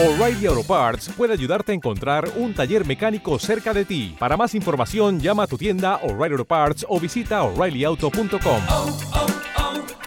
O'Reilly 0.00 0.46
Auto 0.46 0.62
Parts 0.62 1.08
puede 1.08 1.32
ayudarte 1.32 1.72
a 1.72 1.74
encontrar 1.74 2.30
un 2.36 2.54
taller 2.54 2.86
mecánico 2.86 3.36
cerca 3.40 3.74
de 3.74 3.84
ti. 3.84 4.14
Para 4.16 4.36
más 4.36 4.54
información, 4.54 5.18
llama 5.18 5.42
a 5.42 5.46
tu 5.48 5.58
tienda 5.58 5.96
O'Reilly 6.04 6.34
Auto 6.34 6.44
Parts 6.44 6.86
o 6.88 7.00
visita 7.00 7.42
oreillyauto.com. 7.42 8.62
oh, 8.68 8.98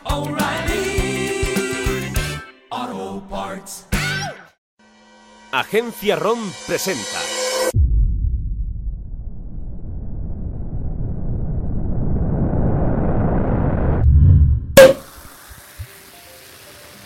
oh, 0.05 0.29
O'Reilly 0.29 1.43
Auto 2.69 3.27
Parts. 3.29 3.85
Agencia 5.51 6.15
ROM 6.15 6.39
presenta. 6.65 7.19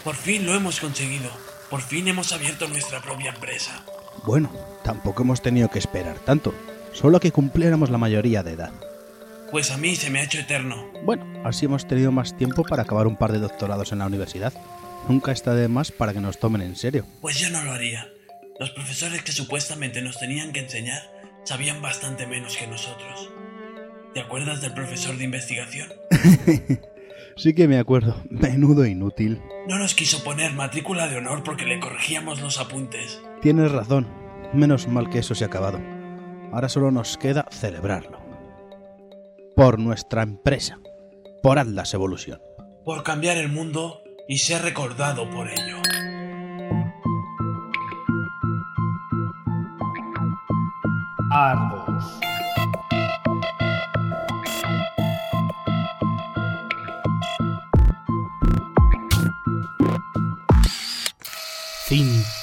Por 0.03 0.13
fin 0.13 0.45
lo 0.45 0.53
hemos 0.53 0.79
conseguido. 0.79 1.54
Por 1.69 1.81
fin 1.81 2.07
hemos 2.07 2.31
abierto 2.31 2.67
nuestra 2.67 3.01
propia 3.01 3.31
empresa. 3.31 3.83
Bueno, 4.25 4.51
tampoco 4.83 5.23
hemos 5.23 5.41
tenido 5.41 5.69
que 5.69 5.79
esperar 5.79 6.19
tanto, 6.19 6.53
solo 6.93 7.19
que 7.19 7.31
cumpliéramos 7.31 7.89
la 7.89 7.97
mayoría 7.97 8.43
de 8.43 8.53
edad. 8.53 8.71
Pues 9.51 9.71
a 9.71 9.77
mí 9.77 9.95
se 9.95 10.09
me 10.09 10.19
ha 10.19 10.23
hecho 10.23 10.39
eterno. 10.39 10.91
Bueno, 11.03 11.25
así 11.43 11.65
hemos 11.65 11.87
tenido 11.87 12.11
más 12.11 12.35
tiempo 12.35 12.63
para 12.63 12.83
acabar 12.83 13.07
un 13.07 13.15
par 13.15 13.31
de 13.31 13.39
doctorados 13.39 13.91
en 13.91 13.99
la 13.99 14.05
universidad. 14.07 14.53
Nunca 15.07 15.31
está 15.31 15.53
de 15.53 15.67
más 15.67 15.91
para 15.91 16.13
que 16.13 16.21
nos 16.21 16.39
tomen 16.39 16.61
en 16.61 16.75
serio. 16.75 17.05
Pues 17.21 17.39
yo 17.39 17.49
no 17.49 17.63
lo 17.63 17.71
haría. 17.71 18.07
Los 18.59 18.71
profesores 18.71 19.21
que 19.23 19.31
supuestamente 19.31 20.01
nos 20.01 20.17
tenían 20.17 20.51
que 20.51 20.61
enseñar 20.61 21.01
sabían 21.43 21.81
bastante 21.81 22.25
menos 22.25 22.57
que 22.57 22.67
nosotros. 22.67 23.29
¿Te 24.13 24.21
acuerdas 24.21 24.61
del 24.61 24.73
profesor 24.73 25.17
de 25.17 25.25
investigación? 25.25 25.89
Sí 27.37 27.53
que 27.53 27.67
me 27.67 27.77
acuerdo, 27.77 28.15
menudo 28.29 28.85
inútil. 28.85 29.41
No 29.67 29.77
nos 29.77 29.93
quiso 29.93 30.23
poner 30.23 30.53
matrícula 30.53 31.07
de 31.09 31.17
honor 31.17 31.43
porque 31.43 31.65
le 31.65 31.81
corregíamos 31.81 32.41
los 32.41 32.61
apuntes. 32.61 33.21
Tienes 33.41 33.73
razón, 33.73 34.07
menos 34.53 34.87
mal 34.87 35.09
que 35.09 35.19
eso 35.19 35.35
se 35.35 35.43
ha 35.43 35.47
acabado. 35.47 35.81
Ahora 36.53 36.69
solo 36.69 36.91
nos 36.91 37.17
queda 37.17 37.45
celebrarlo. 37.51 38.19
Por 39.53 39.79
nuestra 39.79 40.23
empresa, 40.23 40.79
por 41.43 41.59
Atlas 41.59 41.93
Evolution. 41.93 42.39
Por 42.85 43.03
cambiar 43.03 43.35
el 43.35 43.49
mundo 43.49 44.01
y 44.29 44.37
ser 44.37 44.61
recordado 44.61 45.29
por 45.29 45.49
ello. 45.49 45.81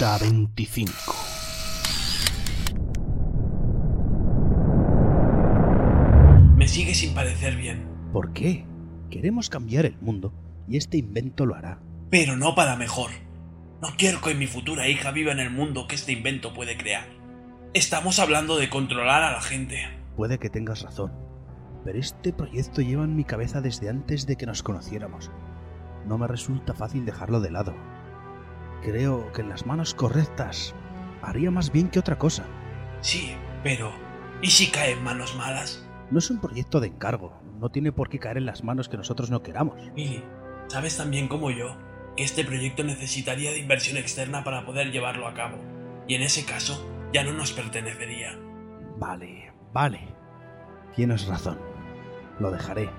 Cinta 0.02 0.18
25. 0.18 0.92
Me 6.56 6.66
sigue 6.66 6.92
sin 6.92 7.14
parecer 7.14 7.54
bien. 7.54 7.86
¿Por 8.12 8.32
qué? 8.32 8.66
Queremos 9.10 9.48
cambiar 9.48 9.86
el 9.86 9.96
mundo 10.00 10.34
y 10.66 10.76
este 10.76 10.96
invento 10.96 11.46
lo 11.46 11.54
hará. 11.54 11.78
Pero 12.10 12.36
no 12.36 12.56
para 12.56 12.74
mejor. 12.74 13.12
No 13.80 13.90
quiero 13.96 14.20
que 14.20 14.34
mi 14.34 14.48
futura 14.48 14.88
hija 14.88 15.12
viva 15.12 15.30
en 15.30 15.38
el 15.38 15.50
mundo 15.50 15.86
que 15.86 15.94
este 15.94 16.10
invento 16.10 16.52
puede 16.52 16.76
crear. 16.76 17.06
Estamos 17.72 18.18
hablando 18.18 18.56
de 18.56 18.70
controlar 18.70 19.22
a 19.22 19.30
la 19.30 19.40
gente. 19.40 19.86
Puede 20.16 20.40
que 20.40 20.50
tengas 20.50 20.82
razón, 20.82 21.12
pero 21.84 22.00
este 22.00 22.32
proyecto 22.32 22.82
lleva 22.82 23.04
en 23.04 23.14
mi 23.14 23.22
cabeza 23.22 23.60
desde 23.60 23.88
antes 23.88 24.26
de 24.26 24.34
que 24.34 24.46
nos 24.46 24.64
conociéramos. 24.64 25.30
No 26.08 26.18
me 26.18 26.26
resulta 26.26 26.74
fácil 26.74 27.04
dejarlo 27.04 27.38
de 27.38 27.52
lado. 27.52 27.91
Creo 28.82 29.32
que 29.32 29.42
en 29.42 29.48
las 29.48 29.64
manos 29.64 29.94
correctas 29.94 30.74
haría 31.22 31.50
más 31.50 31.70
bien 31.70 31.88
que 31.88 32.00
otra 32.00 32.18
cosa. 32.18 32.44
Sí, 33.00 33.34
pero 33.62 33.92
¿y 34.42 34.48
si 34.48 34.70
cae 34.70 34.92
en 34.92 35.04
manos 35.04 35.36
malas? 35.36 35.88
No 36.10 36.18
es 36.18 36.30
un 36.30 36.40
proyecto 36.40 36.80
de 36.80 36.88
encargo, 36.88 37.40
no 37.60 37.70
tiene 37.70 37.92
por 37.92 38.08
qué 38.08 38.18
caer 38.18 38.38
en 38.38 38.46
las 38.46 38.64
manos 38.64 38.88
que 38.88 38.96
nosotros 38.96 39.30
no 39.30 39.42
queramos. 39.42 39.76
Billy, 39.94 40.24
sabes 40.66 40.96
tan 40.96 41.10
bien 41.10 41.28
como 41.28 41.50
yo 41.50 41.76
que 42.16 42.24
este 42.24 42.44
proyecto 42.44 42.82
necesitaría 42.82 43.52
de 43.52 43.58
inversión 43.58 43.96
externa 43.96 44.42
para 44.42 44.66
poder 44.66 44.90
llevarlo 44.90 45.28
a 45.28 45.34
cabo. 45.34 45.58
Y 46.08 46.16
en 46.16 46.22
ese 46.22 46.44
caso, 46.44 46.84
ya 47.12 47.22
no 47.22 47.32
nos 47.32 47.52
pertenecería. 47.52 48.36
Vale, 48.98 49.52
vale. 49.72 50.00
Tienes 50.96 51.26
razón. 51.26 51.58
Lo 52.40 52.50
dejaré. 52.50 52.90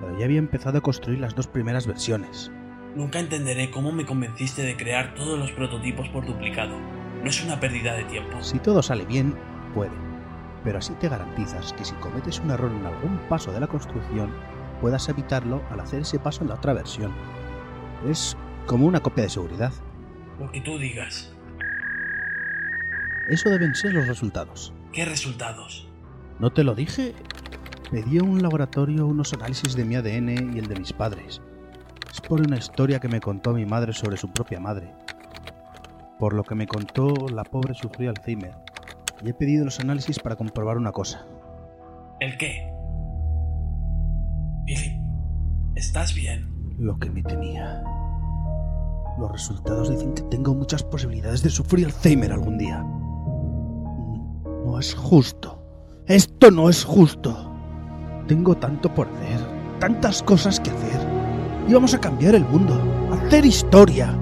Pero 0.00 0.18
ya 0.18 0.24
había 0.24 0.38
empezado 0.38 0.78
a 0.78 0.82
construir 0.82 1.20
las 1.20 1.34
dos 1.34 1.48
primeras 1.48 1.86
versiones. 1.86 2.52
Nunca 2.94 3.18
entenderé 3.18 3.70
cómo 3.72 3.90
me 3.90 4.06
convenciste 4.06 4.62
de 4.62 4.76
crear 4.76 5.14
todos 5.14 5.36
los 5.36 5.50
prototipos 5.50 6.08
por 6.10 6.24
duplicado. 6.24 6.78
No 7.22 7.28
es 7.28 7.42
una 7.42 7.58
pérdida 7.58 7.94
de 7.94 8.04
tiempo. 8.04 8.40
Si 8.40 8.60
todo 8.60 8.82
sale 8.82 9.04
bien, 9.04 9.34
puede. 9.74 9.90
Pero 10.62 10.78
así 10.78 10.92
te 10.94 11.08
garantizas 11.08 11.72
que 11.72 11.84
si 11.84 11.94
cometes 11.96 12.38
un 12.38 12.52
error 12.52 12.70
en 12.70 12.86
algún 12.86 13.18
paso 13.28 13.50
de 13.50 13.58
la 13.58 13.66
construcción, 13.66 14.30
puedas 14.80 15.08
evitarlo 15.08 15.62
al 15.70 15.80
hacer 15.80 16.02
ese 16.02 16.20
paso 16.20 16.42
en 16.42 16.48
la 16.48 16.54
otra 16.54 16.72
versión. 16.72 17.12
Es 18.08 18.36
como 18.66 18.86
una 18.86 19.00
copia 19.00 19.24
de 19.24 19.30
seguridad. 19.30 19.72
Lo 20.38 20.50
que 20.52 20.60
tú 20.60 20.78
digas. 20.78 21.34
Eso 23.28 23.50
deben 23.50 23.74
ser 23.74 23.92
los 23.92 24.06
resultados. 24.06 24.72
¿Qué 24.92 25.04
resultados? 25.04 25.88
¿No 26.38 26.52
te 26.52 26.62
lo 26.62 26.74
dije? 26.74 27.14
Pedí 27.90 28.18
a 28.18 28.22
un 28.22 28.40
laboratorio 28.40 29.06
unos 29.06 29.32
análisis 29.32 29.74
de 29.74 29.84
mi 29.84 29.96
ADN 29.96 30.54
y 30.54 30.58
el 30.58 30.68
de 30.68 30.78
mis 30.78 30.92
padres. 30.92 31.42
Es 32.14 32.20
por 32.20 32.40
una 32.40 32.56
historia 32.56 33.00
que 33.00 33.08
me 33.08 33.20
contó 33.20 33.52
mi 33.52 33.66
madre 33.66 33.92
sobre 33.92 34.16
su 34.16 34.30
propia 34.30 34.60
madre. 34.60 34.94
Por 36.16 36.32
lo 36.32 36.44
que 36.44 36.54
me 36.54 36.68
contó, 36.68 37.12
la 37.28 37.42
pobre 37.42 37.74
sufrió 37.74 38.10
Alzheimer. 38.10 38.54
Y 39.24 39.30
he 39.30 39.34
pedido 39.34 39.64
los 39.64 39.80
análisis 39.80 40.20
para 40.20 40.36
comprobar 40.36 40.76
una 40.76 40.92
cosa. 40.92 41.26
¿El 42.20 42.38
qué? 42.38 42.72
Billy, 44.64 45.02
¿estás 45.74 46.14
bien? 46.14 46.76
Lo 46.78 47.00
que 47.00 47.10
me 47.10 47.24
temía. 47.24 47.82
Los 49.18 49.32
resultados 49.32 49.90
dicen 49.90 50.14
que 50.14 50.22
tengo 50.22 50.54
muchas 50.54 50.84
posibilidades 50.84 51.42
de 51.42 51.50
sufrir 51.50 51.86
Alzheimer 51.86 52.30
algún 52.30 52.58
día. 52.58 52.80
No 54.64 54.78
es 54.78 54.94
justo. 54.94 55.60
Esto 56.06 56.52
no 56.52 56.70
es 56.70 56.84
justo. 56.84 57.52
Tengo 58.28 58.56
tanto 58.56 58.94
por 58.94 59.08
hacer, 59.08 59.40
tantas 59.80 60.22
cosas 60.22 60.60
que 60.60 60.70
hacer. 60.70 61.13
Y 61.66 61.72
vamos 61.72 61.94
a 61.94 62.00
cambiar 62.00 62.34
el 62.34 62.44
mundo, 62.44 62.74
a 63.10 63.14
hacer 63.14 63.46
historia. 63.46 64.18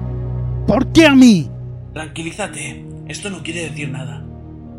¿Por 0.65 0.91
qué 0.93 1.05
a 1.07 1.13
mí? 1.13 1.49
Tranquilízate, 1.93 2.85
esto 3.07 3.29
no 3.29 3.43
quiere 3.43 3.69
decir 3.69 3.89
nada. 3.89 4.25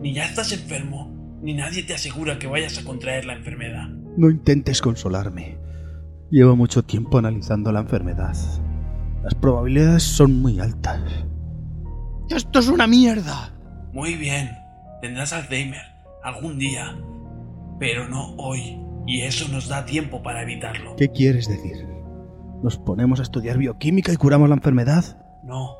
Ni 0.01 0.15
ya 0.15 0.25
estás 0.25 0.53
enfermo, 0.53 1.39
ni 1.43 1.55
nadie 1.55 1.83
te 1.83 1.95
asegura 1.95 2.39
que 2.39 2.47
vayas 2.47 2.79
a 2.79 2.85
contraer 2.85 3.27
la 3.27 3.35
enfermedad. 3.35 3.89
No 4.17 4.31
intentes 4.31 4.81
consolarme. 4.81 5.59
Llevo 6.31 6.57
mucho 6.57 6.83
tiempo 6.83 7.19
analizando 7.19 7.71
la 7.71 7.81
enfermedad. 7.81 8.35
Las 9.23 9.35
probabilidades 9.35 10.03
son 10.03 10.41
muy 10.41 10.59
altas. 10.59 11.01
¡Esto 12.31 12.59
es 12.61 12.69
una 12.69 12.87
mierda! 12.87 13.55
Muy 13.93 14.15
bien, 14.15 14.51
tendrás 15.03 15.33
Alzheimer 15.33 15.83
algún 16.23 16.59
día, 16.59 16.97
pero 17.79 18.09
no 18.09 18.35
hoy, 18.37 18.81
y 19.07 19.21
eso 19.21 19.47
nos 19.49 19.69
da 19.69 19.85
tiempo 19.85 20.23
para 20.23 20.43
evitarlo. 20.43 20.97
¿Qué 20.97 21.09
quieres 21.09 21.47
decir? 21.47 21.94
¿Nos 22.65 22.79
ponemos 22.79 23.21
a 23.21 23.25
estudiar 23.25 23.59
bioquímica 23.59 24.11
y 24.11 24.17
curamos 24.17 24.49
la 24.49 24.55
enfermedad? 24.55 25.05
No, 25.43 25.77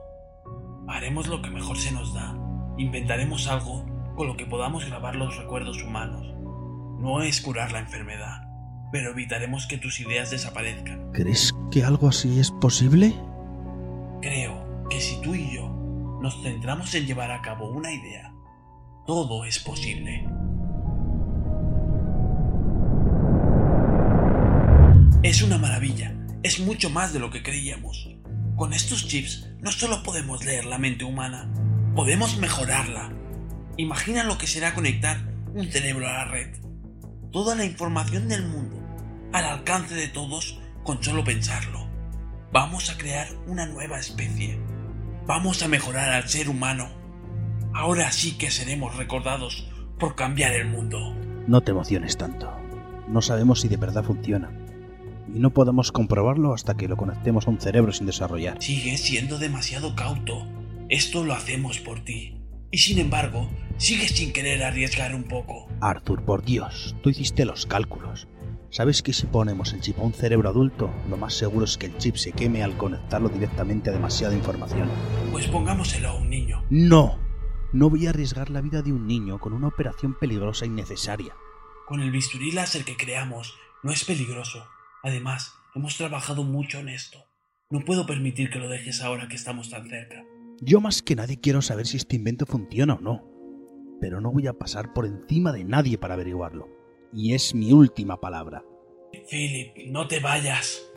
haremos 0.87 1.29
lo 1.29 1.41
que 1.41 1.49
mejor 1.49 1.79
se 1.79 1.91
nos 1.93 2.13
da. 2.13 2.37
Inventaremos 2.77 3.49
algo 3.49 3.87
con 4.15 4.27
lo 4.27 4.37
que 4.37 4.45
podamos 4.45 4.85
grabar 4.85 5.17
los 5.17 5.35
recuerdos 5.39 5.83
humanos. 5.83 6.27
No 7.01 7.23
es 7.23 7.41
curar 7.41 7.73
la 7.73 7.79
enfermedad, 7.79 8.43
pero 8.93 9.13
evitaremos 9.13 9.67
que 9.67 9.79
tus 9.79 9.99
ideas 10.01 10.31
desaparezcan. 10.31 11.11
¿Crees 11.13 11.55
que 11.71 11.83
algo 11.83 12.07
así 12.07 12.39
es 12.39 12.51
posible? 12.51 13.15
Creo 14.21 14.87
que 14.91 15.01
si 15.01 15.19
tú 15.23 15.35
y 15.35 15.55
yo 15.55 15.67
nos 16.21 16.43
centramos 16.43 16.95
en 16.95 17.07
llevar 17.07 17.31
a 17.31 17.41
cabo 17.41 17.67
una 17.71 17.91
idea, 17.91 18.31
todo 19.07 19.47
es 19.47 19.59
posible. 19.59 20.29
Es 25.23 25.43
una 25.43 25.57
maravilla, 25.57 26.15
es 26.45 26.61
mucho 26.61 26.91
más 26.91 27.15
de 27.15 27.19
lo 27.19 27.31
que 27.31 27.43
creíamos. 27.43 28.07
Con 28.57 28.75
estos 28.75 29.09
chips 29.09 29.49
no 29.63 29.73
solo 29.73 30.03
podemos 30.03 30.45
leer 30.45 30.67
la 30.67 30.77
mente 30.77 31.05
humana, 31.05 31.51
podemos 31.97 32.37
mejorarla. 32.37 33.13
Imagina 33.79 34.25
lo 34.25 34.37
que 34.37 34.47
será 34.47 34.75
conectar 34.75 35.23
un 35.55 35.67
cerebro 35.73 36.07
a 36.07 36.13
la 36.13 36.25
red. 36.27 36.55
Toda 37.33 37.55
la 37.55 37.65
información 37.65 38.29
del 38.29 38.47
mundo, 38.47 38.77
al 39.33 39.47
alcance 39.47 39.95
de 39.95 40.07
todos 40.09 40.61
con 40.85 41.03
solo 41.03 41.25
pensarlo. 41.25 41.89
Vamos 42.53 42.91
a 42.91 42.99
crear 42.99 43.29
una 43.47 43.65
nueva 43.65 43.99
especie. 43.99 44.61
Vamos 45.27 45.63
a 45.63 45.69
mejorar 45.69 46.11
al 46.11 46.29
ser 46.29 46.51
humano. 46.51 46.91
Ahora 47.73 48.13
sí 48.13 48.37
que 48.37 48.51
seremos 48.51 48.95
recordados 48.97 49.67
por 49.99 50.15
cambiar 50.15 50.53
el 50.53 50.69
mundo. 50.69 51.17
No 51.47 51.63
te 51.63 51.71
emociones 51.71 52.19
tanto. 52.19 52.53
No 53.09 53.23
sabemos 53.23 53.63
si 53.63 53.69
de 53.69 53.79
verdad 53.79 54.05
funciona. 54.05 54.64
Y 55.33 55.39
no 55.39 55.51
podemos 55.51 55.93
comprobarlo 55.93 56.55
hasta 56.55 56.77
que 56.77 56.89
lo 56.89 56.97
conectemos 56.97 57.47
a 57.47 57.51
un 57.51 57.61
cerebro 57.61 57.93
sin 57.93 58.07
desarrollar. 58.07 58.61
Sigue 58.61 58.97
siendo 58.99 59.39
demasiado 59.39 59.95
cauto. 59.95 60.47
Esto 60.89 61.25
lo 61.25 61.35
hacemos 61.35 61.79
por 61.79 62.01
ti. 62.01 62.37
Y 62.71 62.79
sin 62.79 62.99
embargo, 62.99 63.49
sigues 63.77 64.11
sin 64.13 64.33
querer 64.33 64.63
arriesgar 64.65 65.15
un 65.15 65.25
poco. 65.25 65.69
Arthur, 65.81 66.25
por 66.25 66.45
Dios, 66.45 66.97
tú 67.03 67.11
hiciste 67.11 67.45
los 67.45 67.67
cálculos. 67.67 68.29
¿Sabes 68.71 69.03
que 69.03 69.13
si 69.13 69.27
ponemos 69.27 69.73
el 69.73 69.81
chip 69.81 69.99
a 70.01 70.03
un 70.03 70.13
cerebro 70.13 70.49
adulto, 70.49 70.91
lo 71.09 71.17
más 71.17 71.35
seguro 71.35 71.65
es 71.65 71.79
que 71.79 71.87
el 71.87 71.97
chip 71.99 72.17
se 72.17 72.33
queme 72.33 72.65
al 72.65 72.77
conectarlo 72.77 73.29
directamente 73.29 73.91
a 73.91 73.93
demasiada 73.93 74.35
información? 74.35 74.89
Pues 75.31 75.47
pongámoselo 75.47 76.09
a 76.09 76.15
un 76.15 76.29
niño. 76.29 76.65
No, 76.71 77.21
no 77.73 77.89
voy 77.89 78.07
a 78.07 78.11
arriesgar 78.11 78.51
la 78.51 78.61
vida 78.61 78.83
de 78.83 78.93
un 78.93 79.07
niño 79.07 79.39
con 79.39 79.53
una 79.53 79.69
operación 79.69 80.15
peligrosa 80.19 80.65
e 80.65 80.69
innecesaria. 80.69 81.37
Con 81.87 82.01
el 82.01 82.11
bisturí 82.11 82.51
láser 82.51 82.85
que 82.85 82.97
creamos, 82.97 83.55
no 83.85 83.93
es 83.93 84.05
peligroso. 84.05 84.67
Además, 85.05 85.53
hemos 85.75 85.99
trabajado 85.99 86.45
mucho 86.45 86.79
en 86.79 86.89
esto. 86.89 87.27
No 87.69 87.85
puedo 87.85 88.07
permitir 88.07 88.49
que 88.49 88.59
lo 88.59 88.71
dejes 88.71 89.03
ahora 89.03 89.29
que 89.29 89.37
estamos 89.37 89.69
tan 89.69 89.87
cerca. 89.87 90.25
Yo 90.63 90.81
más 90.81 91.03
que 91.03 91.15
nadie 91.15 91.39
quiero 91.39 91.61
saber 91.61 91.87
si 91.87 91.99
este 91.99 92.17
invento 92.17 92.47
funciona 92.47 92.95
o 92.95 93.01
no. 93.01 93.23
Pero 94.01 94.23
no 94.23 94.33
voy 94.33 94.47
a 94.47 94.55
pasar 94.55 94.95
por 94.95 95.05
encima 95.05 95.53
de 95.53 95.65
nadie 95.65 95.99
para 95.99 96.15
averiguarlo. 96.15 96.71
Y 97.13 97.35
es 97.35 97.55
mi 97.55 97.71
última 97.71 98.19
palabra. 98.19 98.65
Philip, 99.29 99.77
no 99.91 100.09
te 100.09 100.21
vayas. 100.21 100.91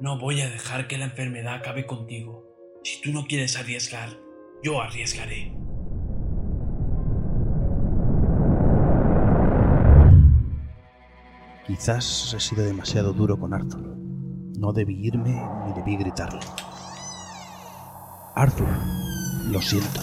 No 0.00 0.18
voy 0.18 0.40
a 0.40 0.48
dejar 0.48 0.88
que 0.88 0.96
la 0.96 1.04
enfermedad 1.04 1.56
acabe 1.56 1.84
contigo. 1.84 2.46
Si 2.82 3.02
tú 3.02 3.12
no 3.12 3.26
quieres 3.26 3.58
arriesgar, 3.58 4.16
yo 4.62 4.80
arriesgaré. 4.80 5.52
Quizás 11.66 12.32
he 12.32 12.38
sido 12.38 12.64
demasiado 12.64 13.12
duro 13.12 13.40
con 13.40 13.52
Arthur. 13.52 13.96
No 14.56 14.72
debí 14.72 15.04
irme 15.04 15.42
ni 15.66 15.72
debí 15.72 15.96
gritarle. 15.96 16.40
Arthur, 18.36 18.68
lo 19.50 19.60
siento. 19.60 20.00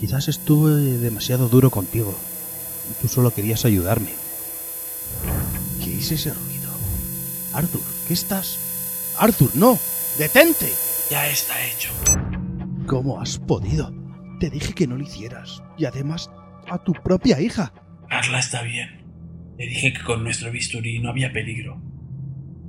Quizás 0.00 0.28
estuve 0.28 0.70
demasiado 0.98 1.48
duro 1.48 1.70
contigo. 1.70 2.14
Tú 3.02 3.08
solo 3.08 3.32
querías 3.32 3.66
ayudarme. 3.66 4.12
¿Qué 5.84 5.98
es 5.98 6.10
ese 6.10 6.32
ruido? 6.32 6.70
Arthur, 7.52 7.82
¿qué 8.08 8.14
estás? 8.14 8.58
Arthur, 9.18 9.54
no. 9.54 9.78
Detente. 10.18 10.72
Ya 11.10 11.28
está 11.28 11.54
hecho. 11.66 11.90
¿Cómo 12.86 13.20
has 13.20 13.38
podido? 13.38 13.92
Te 14.40 14.48
dije 14.48 14.72
que 14.72 14.86
no 14.86 14.96
lo 14.96 15.04
hicieras. 15.04 15.62
Y 15.76 15.84
además, 15.84 16.30
a 16.70 16.78
tu 16.82 16.94
propia 16.94 17.40
hija. 17.40 17.74
Carla 18.08 18.38
está 18.38 18.62
bien. 18.62 19.01
Le 19.58 19.66
dije 19.66 19.92
que 19.92 20.02
con 20.02 20.24
nuestro 20.24 20.50
bisturí 20.50 20.98
no 20.98 21.10
había 21.10 21.32
peligro. 21.32 21.80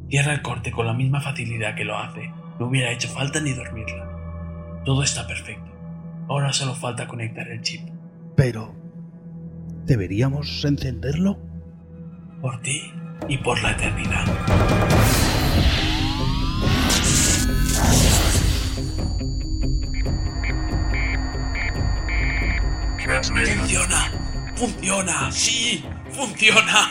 Cierra 0.10 0.34
el 0.34 0.42
corte 0.42 0.72
con 0.72 0.86
la 0.86 0.94
misma 0.94 1.22
facilidad 1.22 1.76
que 1.76 1.86
lo 1.86 1.98
hace. 1.98 2.32
No 2.60 2.68
hubiera 2.68 2.92
hecho 2.92 3.08
falta 3.08 3.40
ni 3.40 3.54
dormirla. 3.54 4.82
Todo 4.86 5.02
está 5.02 5.26
perfecto. 5.26 5.72
Ahora 6.28 6.54
solo 6.54 6.76
falta 6.76 7.08
conectar 7.08 7.48
el 7.48 7.62
chip. 7.62 7.82
Pero... 8.36 8.76
¿Deberíamos 9.86 10.64
encenderlo? 10.64 11.38
Por 12.42 12.62
ti 12.62 12.92
y 13.28 13.38
por 13.38 13.62
la 13.62 13.72
eternidad. 13.72 14.26
Funciona. 23.24 24.12
Funciona. 24.56 25.32
Sí. 25.32 25.84
Funciona. 26.14 26.88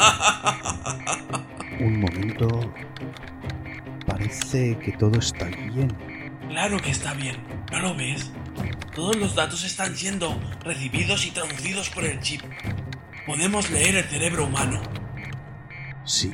Un 1.81 2.01
momento... 2.01 2.75
Parece 4.07 4.79
que 4.79 4.93
todo 4.93 5.19
está 5.19 5.47
bien. 5.47 5.93
Claro 6.49 6.79
que 6.81 6.91
está 6.91 7.15
bien. 7.15 7.37
¿No 7.71 7.81
lo 7.81 7.95
ves? 7.95 8.31
Todos 8.95 9.17
los 9.17 9.35
datos 9.35 9.65
están 9.65 9.97
siendo 9.97 10.39
recibidos 10.65 11.25
y 11.25 11.31
traducidos 11.31 11.89
por 11.91 12.05
el 12.05 12.21
chip. 12.21 12.43
Podemos 13.27 13.71
leer 13.71 13.97
el 13.97 14.05
cerebro 14.05 14.47
humano. 14.47 14.83
Sí. 16.05 16.33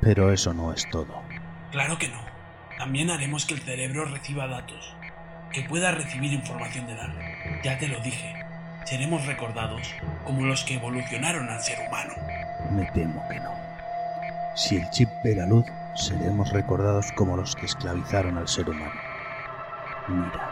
Pero 0.00 0.32
eso 0.32 0.52
no 0.52 0.72
es 0.72 0.88
todo. 0.90 1.22
Claro 1.70 1.98
que 1.98 2.08
no. 2.08 2.20
También 2.76 3.10
haremos 3.10 3.46
que 3.46 3.54
el 3.54 3.60
cerebro 3.60 4.04
reciba 4.04 4.46
datos, 4.46 4.94
que 5.52 5.62
pueda 5.62 5.90
recibir 5.92 6.32
información 6.32 6.86
de 6.86 6.94
la 6.94 7.06
red. 7.06 7.62
Ya 7.64 7.78
te 7.78 7.88
lo 7.88 8.00
dije. 8.00 8.37
Seremos 8.88 9.26
recordados 9.26 9.82
como 10.24 10.46
los 10.46 10.64
que 10.64 10.76
evolucionaron 10.76 11.50
al 11.50 11.60
ser 11.60 11.78
humano. 11.86 12.14
Me 12.70 12.86
temo 12.92 13.22
que 13.28 13.38
no. 13.38 13.50
Si 14.56 14.76
el 14.76 14.88
chip 14.88 15.10
ve 15.22 15.34
la 15.34 15.44
luz, 15.44 15.66
seremos 15.94 16.50
recordados 16.54 17.12
como 17.12 17.36
los 17.36 17.54
que 17.54 17.66
esclavizaron 17.66 18.38
al 18.38 18.48
ser 18.48 18.70
humano. 18.70 18.98
Mira. 20.08 20.50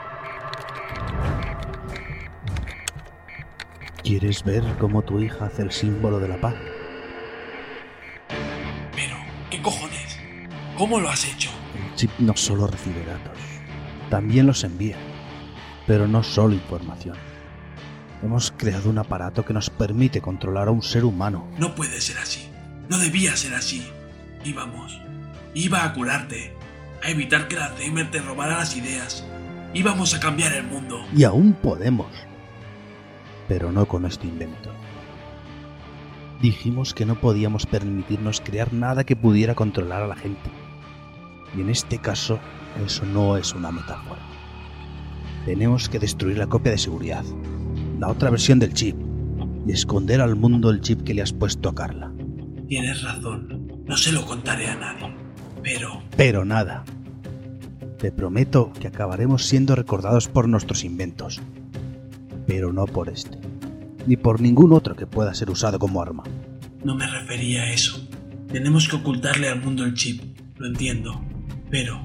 ¿Quieres 4.02 4.44
ver 4.44 4.62
cómo 4.78 5.00
tu 5.00 5.18
hija 5.18 5.46
hace 5.46 5.62
el 5.62 5.72
símbolo 5.72 6.20
de 6.20 6.28
la 6.28 6.38
paz? 6.38 6.56
Pero, 8.94 9.16
¿qué 9.50 9.62
cojones? 9.62 10.20
¿Cómo 10.76 11.00
lo 11.00 11.08
has 11.08 11.24
hecho? 11.24 11.48
El 11.74 11.94
chip 11.94 12.10
no 12.18 12.36
solo 12.36 12.66
recibe 12.66 13.02
datos, 13.02 13.38
también 14.10 14.46
los 14.46 14.62
envía. 14.62 14.98
Pero 15.86 16.06
no 16.06 16.22
solo 16.22 16.52
información. 16.52 17.16
Hemos 18.22 18.50
creado 18.50 18.90
un 18.90 18.98
aparato 18.98 19.44
que 19.44 19.52
nos 19.52 19.70
permite 19.70 20.20
controlar 20.20 20.68
a 20.68 20.70
un 20.70 20.82
ser 20.82 21.04
humano. 21.04 21.46
No 21.58 21.74
puede 21.74 22.00
ser 22.00 22.18
así. 22.18 22.48
No 22.88 22.98
debía 22.98 23.36
ser 23.36 23.54
así. 23.54 23.86
Íbamos. 24.44 25.00
Iba 25.54 25.84
a 25.84 25.92
curarte. 25.92 26.54
A 27.02 27.10
evitar 27.10 27.46
que 27.46 27.56
el 27.56 27.62
Alzheimer 27.62 28.10
te 28.10 28.20
robara 28.20 28.56
las 28.58 28.76
ideas. 28.76 29.24
Íbamos 29.74 30.14
a 30.14 30.20
cambiar 30.20 30.52
el 30.54 30.64
mundo. 30.64 31.04
Y 31.14 31.24
aún 31.24 31.52
podemos. 31.52 32.08
Pero 33.48 33.70
no 33.70 33.86
con 33.86 34.06
este 34.06 34.26
invento. 34.26 34.70
Dijimos 36.40 36.94
que 36.94 37.06
no 37.06 37.20
podíamos 37.20 37.66
permitirnos 37.66 38.40
crear 38.40 38.72
nada 38.72 39.04
que 39.04 39.16
pudiera 39.16 39.54
controlar 39.54 40.02
a 40.02 40.06
la 40.06 40.16
gente. 40.16 40.50
Y 41.56 41.60
en 41.60 41.70
este 41.70 41.98
caso, 41.98 42.38
eso 42.84 43.04
no 43.06 43.36
es 43.36 43.54
una 43.54 43.70
metáfora. 43.70 44.20
Tenemos 45.44 45.88
que 45.88 45.98
destruir 45.98 46.38
la 46.38 46.48
copia 46.48 46.72
de 46.72 46.78
seguridad, 46.78 47.24
la 47.98 48.08
otra 48.08 48.30
versión 48.30 48.58
del 48.58 48.74
chip, 48.74 48.96
y 49.66 49.72
esconder 49.72 50.20
al 50.20 50.36
mundo 50.36 50.70
el 50.70 50.80
chip 50.80 51.02
que 51.02 51.14
le 51.14 51.22
has 51.22 51.32
puesto 51.32 51.68
a 51.68 51.74
Carla. 51.74 52.12
Tienes 52.68 53.02
razón. 53.02 53.66
No 53.86 53.96
se 53.96 54.12
lo 54.12 54.24
contaré 54.26 54.68
a 54.68 54.76
nadie. 54.76 55.14
Pero 55.62 56.02
Pero 56.16 56.44
nada. 56.44 56.84
Te 57.98 58.12
prometo 58.12 58.72
que 58.78 58.88
acabaremos 58.88 59.44
siendo 59.44 59.74
recordados 59.74 60.28
por 60.28 60.48
nuestros 60.48 60.84
inventos. 60.84 61.40
Pero 62.46 62.72
no 62.72 62.86
por 62.86 63.08
este. 63.08 63.38
Ni 64.06 64.16
por 64.16 64.40
ningún 64.40 64.72
otro 64.72 64.94
que 64.94 65.06
pueda 65.06 65.34
ser 65.34 65.50
usado 65.50 65.78
como 65.78 66.02
arma. 66.02 66.24
no 66.84 66.94
me 66.94 67.06
refería 67.06 67.62
a 67.62 67.72
eso. 67.72 68.06
Tenemos 68.52 68.88
que 68.88 68.96
ocultarle 68.96 69.48
al 69.48 69.60
mundo 69.60 69.84
el 69.84 69.94
chip. 69.94 70.22
Lo 70.56 70.66
entiendo. 70.66 71.20
Pero, 71.70 72.04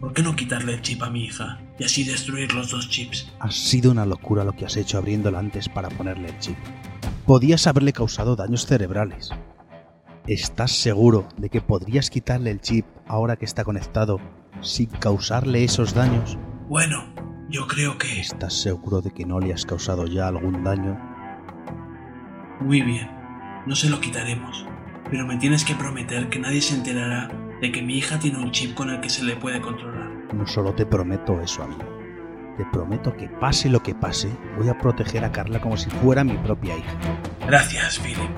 ¿por 0.00 0.12
qué 0.12 0.22
no 0.22 0.36
quitarle 0.36 0.74
el 0.74 0.82
chip 0.82 1.02
a 1.02 1.10
mi 1.10 1.24
hija 1.24 1.58
y 1.78 1.84
así 1.84 2.04
destruir 2.04 2.52
los 2.54 2.70
dos 2.70 2.88
chips? 2.88 3.32
Ha 3.40 3.50
sido 3.50 3.90
una 3.90 4.06
locura 4.06 4.44
lo 4.44 4.52
que 4.52 4.64
has 4.64 4.76
hecho 4.76 4.98
abriéndola 4.98 5.38
antes 5.38 5.68
para 5.68 5.88
ponerle 5.88 6.28
el 6.28 6.38
chip. 6.38 6.56
Podías 7.26 7.66
haberle 7.66 7.92
causado 7.92 8.36
daños 8.36 8.66
cerebrales. 8.66 9.30
¿Estás 10.26 10.72
seguro 10.72 11.28
de 11.36 11.50
que 11.50 11.60
podrías 11.60 12.10
quitarle 12.10 12.50
el 12.50 12.60
chip 12.60 12.86
ahora 13.06 13.36
que 13.36 13.44
está 13.44 13.64
conectado 13.64 14.20
sin 14.60 14.86
causarle 14.86 15.64
esos 15.64 15.94
daños? 15.94 16.38
Bueno, 16.68 17.04
yo 17.50 17.66
creo 17.66 17.98
que... 17.98 18.20
¿Estás 18.20 18.54
seguro 18.54 19.00
de 19.00 19.10
que 19.10 19.26
no 19.26 19.40
le 19.40 19.52
has 19.52 19.66
causado 19.66 20.06
ya 20.06 20.28
algún 20.28 20.64
daño? 20.64 20.98
Muy 22.60 22.80
bien. 22.80 23.10
No 23.66 23.74
se 23.74 23.90
lo 23.90 24.00
quitaremos. 24.00 24.66
Pero 25.10 25.26
me 25.26 25.36
tienes 25.36 25.64
que 25.64 25.74
prometer 25.74 26.30
que 26.30 26.38
nadie 26.38 26.62
se 26.62 26.74
enterará 26.74 27.28
de 27.60 27.70
que 27.70 27.82
mi 27.82 27.98
hija 27.98 28.18
tiene 28.18 28.38
un 28.38 28.50
chip 28.50 28.74
con 28.74 28.90
el 28.90 29.00
que 29.00 29.10
se 29.10 29.24
le 29.24 29.36
puede 29.36 29.60
controlar. 29.60 30.13
No 30.32 30.46
solo 30.46 30.74
te 30.74 30.86
prometo 30.86 31.40
eso, 31.40 31.62
amigo. 31.62 31.84
Te 32.56 32.64
prometo 32.72 33.16
que 33.16 33.28
pase 33.28 33.68
lo 33.68 33.82
que 33.82 33.94
pase, 33.94 34.30
voy 34.56 34.68
a 34.68 34.78
proteger 34.78 35.24
a 35.24 35.32
Carla 35.32 35.60
como 35.60 35.76
si 35.76 35.90
fuera 35.90 36.22
mi 36.24 36.36
propia 36.38 36.76
hija. 36.76 36.98
Gracias, 37.46 37.98
Philip. 37.98 38.30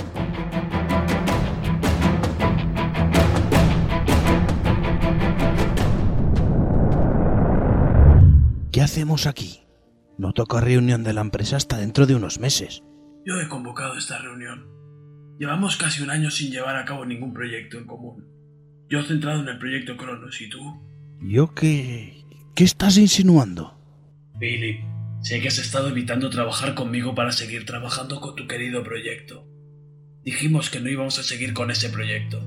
¿Qué 8.73 8.83
hacemos 8.83 9.27
aquí? 9.27 9.67
No 10.19 10.33
toca 10.33 10.61
reunión 10.61 11.03
de 11.03 11.13
la 11.13 11.21
empresa 11.21 11.57
hasta 11.57 11.79
dentro 11.79 12.07
de 12.07 12.15
unos 12.15 12.41
meses. 12.41 12.83
Yo 13.25 13.41
he 13.41 13.49
convocado 13.49 13.97
esta 13.97 14.19
reunión. 14.19 14.67
Llevamos 15.39 15.77
casi 15.77 16.03
un 16.03 16.11
año 16.11 16.31
sin 16.31 16.51
llevar 16.51 16.77
a 16.77 16.85
cabo 16.85 17.05
ningún 17.05 17.35
proyecto 17.35 17.79
en 17.79 17.87
común. 17.87 18.25
Yo 18.89 19.03
centrado 19.03 19.41
en 19.41 19.49
el 19.49 19.59
proyecto 19.59 19.97
Cronos 19.97 20.41
y 20.41 20.49
tú, 20.49 20.61
¿Yo 21.21 21.55
qué... 21.55 22.25
qué 22.55 22.65
estás 22.65 22.99
insinuando? 22.99 23.75
Philip, 24.39 24.81
sé 25.23 25.41
que 25.41 25.49
has 25.49 25.59
estado 25.59 25.89
evitando 25.89 26.31
trabajar 26.31 26.75
conmigo 26.75 27.15
para 27.15 27.33
seguir 27.33 27.65
trabajando 27.65 28.21
con 28.21 28.37
tu 28.37 28.47
querido 28.47 28.83
proyecto. 28.83 29.47
Dijimos 30.25 30.71
que 30.71 30.81
no 30.81 30.89
íbamos 30.91 31.19
a 31.19 31.23
seguir 31.23 31.55
con 31.55 31.71
ese 31.71 31.89
proyecto. 31.89 32.43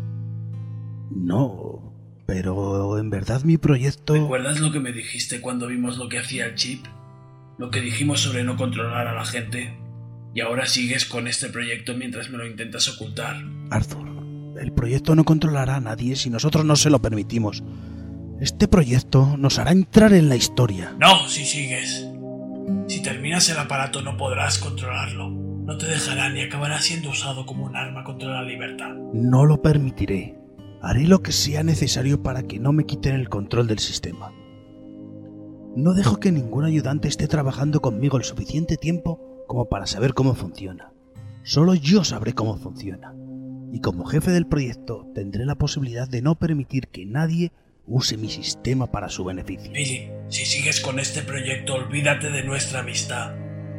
No, 1.12 1.94
Pero 2.28 3.00
en 3.00 3.10
verdad 3.10 3.44
mi 3.44 3.58
proyecto... 3.58 4.14
¿Recuerdas 4.14 4.60
lo 4.60 4.72
que 4.72 4.80
me 4.80 4.92
dijiste 4.92 5.42
cuando 5.42 5.68
vimos 5.68 5.98
lo 5.98 6.10
que 6.10 6.20
hacía 6.20 6.46
el 6.46 6.56
chip? 6.56 6.86
Lo 7.58 7.72
que 7.72 7.82
dijimos 7.82 8.22
sobre 8.22 8.44
no 8.44 8.56
controlar 8.56 9.08
a 9.08 9.16
la 9.16 9.26
gente. 9.26 9.76
Y 10.36 10.42
ahora 10.42 10.68
sigues 10.68 11.06
con 11.06 11.28
este 11.28 11.50
proyecto 11.50 11.96
mientras 11.96 12.30
me 12.30 12.38
lo 12.38 12.46
intentas 12.46 12.88
ocultar. 12.88 13.44
Arthur, 13.72 14.08
el 14.62 14.72
proyecto 14.74 15.16
no 15.16 15.24
controlará 15.24 15.78
a 15.78 15.82
nadie 15.82 16.16
si 16.16 16.30
nosotros 16.30 16.64
no 16.66 16.76
se 16.76 16.92
lo 16.92 17.02
permitimos. 17.02 17.64
Este 18.40 18.70
proyecto 18.70 19.36
nos 19.38 19.60
hará 19.60 19.72
entrar 19.72 20.14
en 20.14 20.30
la 20.30 20.38
historia. 20.38 20.96
No, 20.98 21.28
si 21.28 21.44
sigues. 21.44 22.08
Si 22.88 23.02
terminas 23.02 23.50
el 23.50 23.58
aparato 23.58 24.02
no 24.02 24.16
podrás 24.16 24.60
controlarlo. 24.60 25.30
No 25.30 25.78
te 25.78 25.88
dejará 25.88 26.30
ni 26.30 26.42
acabará 26.42 26.80
siendo 26.80 27.10
usado 27.10 27.46
como 27.46 27.66
un 27.66 27.76
arma 27.76 28.06
contra 28.06 28.30
la 28.30 28.44
libertad. 28.44 28.96
No 29.14 29.44
lo 29.44 29.62
permitiré. 29.62 30.40
Haré 30.82 31.06
lo 31.06 31.22
que 31.22 31.34
sea 31.34 31.64
necesario 31.64 32.24
para 32.24 32.44
que 32.44 32.60
no 32.60 32.72
me 32.72 32.86
quiten 32.86 33.16
el 33.16 33.28
control 33.28 33.68
del 33.68 33.80
sistema. 33.80 34.32
No 35.76 35.94
dejo 35.94 36.22
que 36.22 36.32
ningún 36.32 36.64
ayudante 36.64 37.10
esté 37.10 37.28
trabajando 37.28 37.82
conmigo 37.82 38.18
el 38.18 38.24
suficiente 38.24 38.78
tiempo 38.78 39.44
como 39.48 39.68
para 39.68 39.86
saber 39.86 40.14
cómo 40.14 40.34
funciona. 40.34 40.94
Solo 41.44 41.76
yo 41.76 42.06
sabré 42.06 42.34
cómo 42.34 42.56
funciona. 42.56 43.14
Y 43.74 43.82
como 43.82 44.06
jefe 44.06 44.32
del 44.32 44.48
proyecto 44.48 45.12
tendré 45.14 45.46
la 45.46 45.56
posibilidad 45.56 46.08
de 46.08 46.22
no 46.22 46.36
permitir 46.36 46.88
que 46.88 47.06
nadie 47.06 47.52
use 47.90 48.16
mi 48.18 48.30
sistema 48.30 48.92
para 48.92 49.10
su 49.10 49.26
beneficio. 49.26 49.72
Billy, 49.72 50.10
si 50.30 50.46
sigues 50.46 50.80
con 50.80 51.00
este 51.00 51.22
proyecto, 51.22 51.76
olvídate 51.76 52.30
de 52.30 52.44
nuestra 52.44 52.80
amistad. 52.80 53.36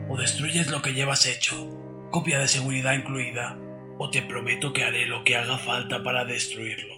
O 0.09 0.17
destruyes 0.17 0.71
lo 0.71 0.83
que 0.83 0.93
llevas 0.93 1.27
hecho, 1.27 1.71
copia 2.11 2.41
de 2.41 2.49
seguridad 2.49 2.95
incluida, 2.95 3.57
o 3.99 4.11
te 4.11 4.23
prometo 4.23 4.73
que 4.73 4.85
haré 4.85 5.07
lo 5.07 5.23
que 5.25 5.37
haga 5.37 5.57
falta 5.59 6.03
para 6.03 6.25
destruirlo. 6.25 6.97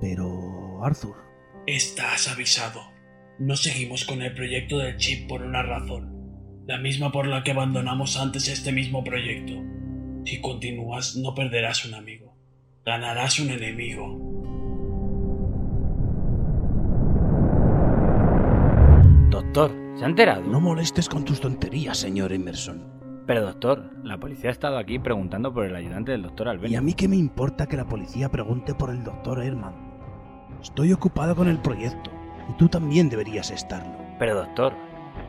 Pero, 0.00 0.84
Arthur, 0.84 1.26
Estás 1.66 2.28
avisado. 2.28 2.80
No 3.40 3.56
seguimos 3.56 4.04
con 4.04 4.22
el 4.22 4.32
proyecto 4.34 4.78
del 4.78 4.98
chip 4.98 5.28
por 5.28 5.42
una 5.42 5.64
razón, 5.64 6.62
la 6.64 6.78
misma 6.78 7.10
por 7.10 7.26
la 7.26 7.42
que 7.42 7.50
abandonamos 7.50 8.16
antes 8.16 8.46
este 8.46 8.70
mismo 8.70 9.02
proyecto. 9.02 9.54
Si 10.24 10.40
continúas, 10.40 11.16
no 11.16 11.34
perderás 11.34 11.84
un 11.84 11.94
amigo, 11.94 12.36
ganarás 12.84 13.40
un 13.40 13.50
enemigo. 13.50 14.35
Doctor, 19.56 19.74
¿se 19.96 20.04
ha 20.04 20.08
enterado? 20.08 20.42
no 20.42 20.60
molestes 20.60 21.08
con 21.08 21.24
tus 21.24 21.40
tonterías, 21.40 21.96
señor 21.96 22.30
Emerson. 22.30 23.24
Pero 23.26 23.40
doctor, 23.40 23.90
la 24.04 24.18
policía 24.18 24.50
ha 24.50 24.52
estado 24.52 24.76
aquí 24.76 24.98
preguntando 24.98 25.50
por 25.50 25.64
el 25.64 25.74
ayudante 25.74 26.12
del 26.12 26.24
doctor 26.24 26.48
¿Y 26.48 26.50
Albeni. 26.50 26.76
a 26.76 26.82
mí 26.82 26.92
qué 26.92 27.08
me 27.08 27.16
importa 27.16 27.66
que 27.66 27.78
la 27.78 27.88
policía 27.88 28.28
pregunte 28.28 28.74
por 28.74 28.90
el 28.90 29.02
doctor 29.02 29.42
Herman? 29.42 29.72
Estoy 30.60 30.92
ocupado 30.92 31.34
con 31.34 31.48
el 31.48 31.56
proyecto, 31.56 32.10
y 32.50 32.52
tú 32.58 32.68
también 32.68 33.08
deberías 33.08 33.50
estarlo. 33.50 33.96
Pero 34.18 34.34
doctor, 34.34 34.74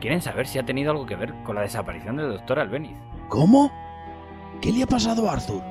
quieren 0.01 0.21
saber 0.21 0.45
si 0.45 0.59
ha 0.59 0.65
tenido 0.65 0.91
algo 0.91 1.05
que 1.05 1.15
ver 1.15 1.33
con 1.45 1.55
la 1.55 1.61
desaparición 1.61 2.17
del 2.17 2.33
doctor 2.33 2.59
Albeniz. 2.59 2.97
¿Cómo? 3.29 3.71
¿Qué 4.59 4.73
le 4.73 4.83
ha 4.83 4.87
pasado 4.87 5.29
a 5.29 5.35
Arthur? 5.35 5.61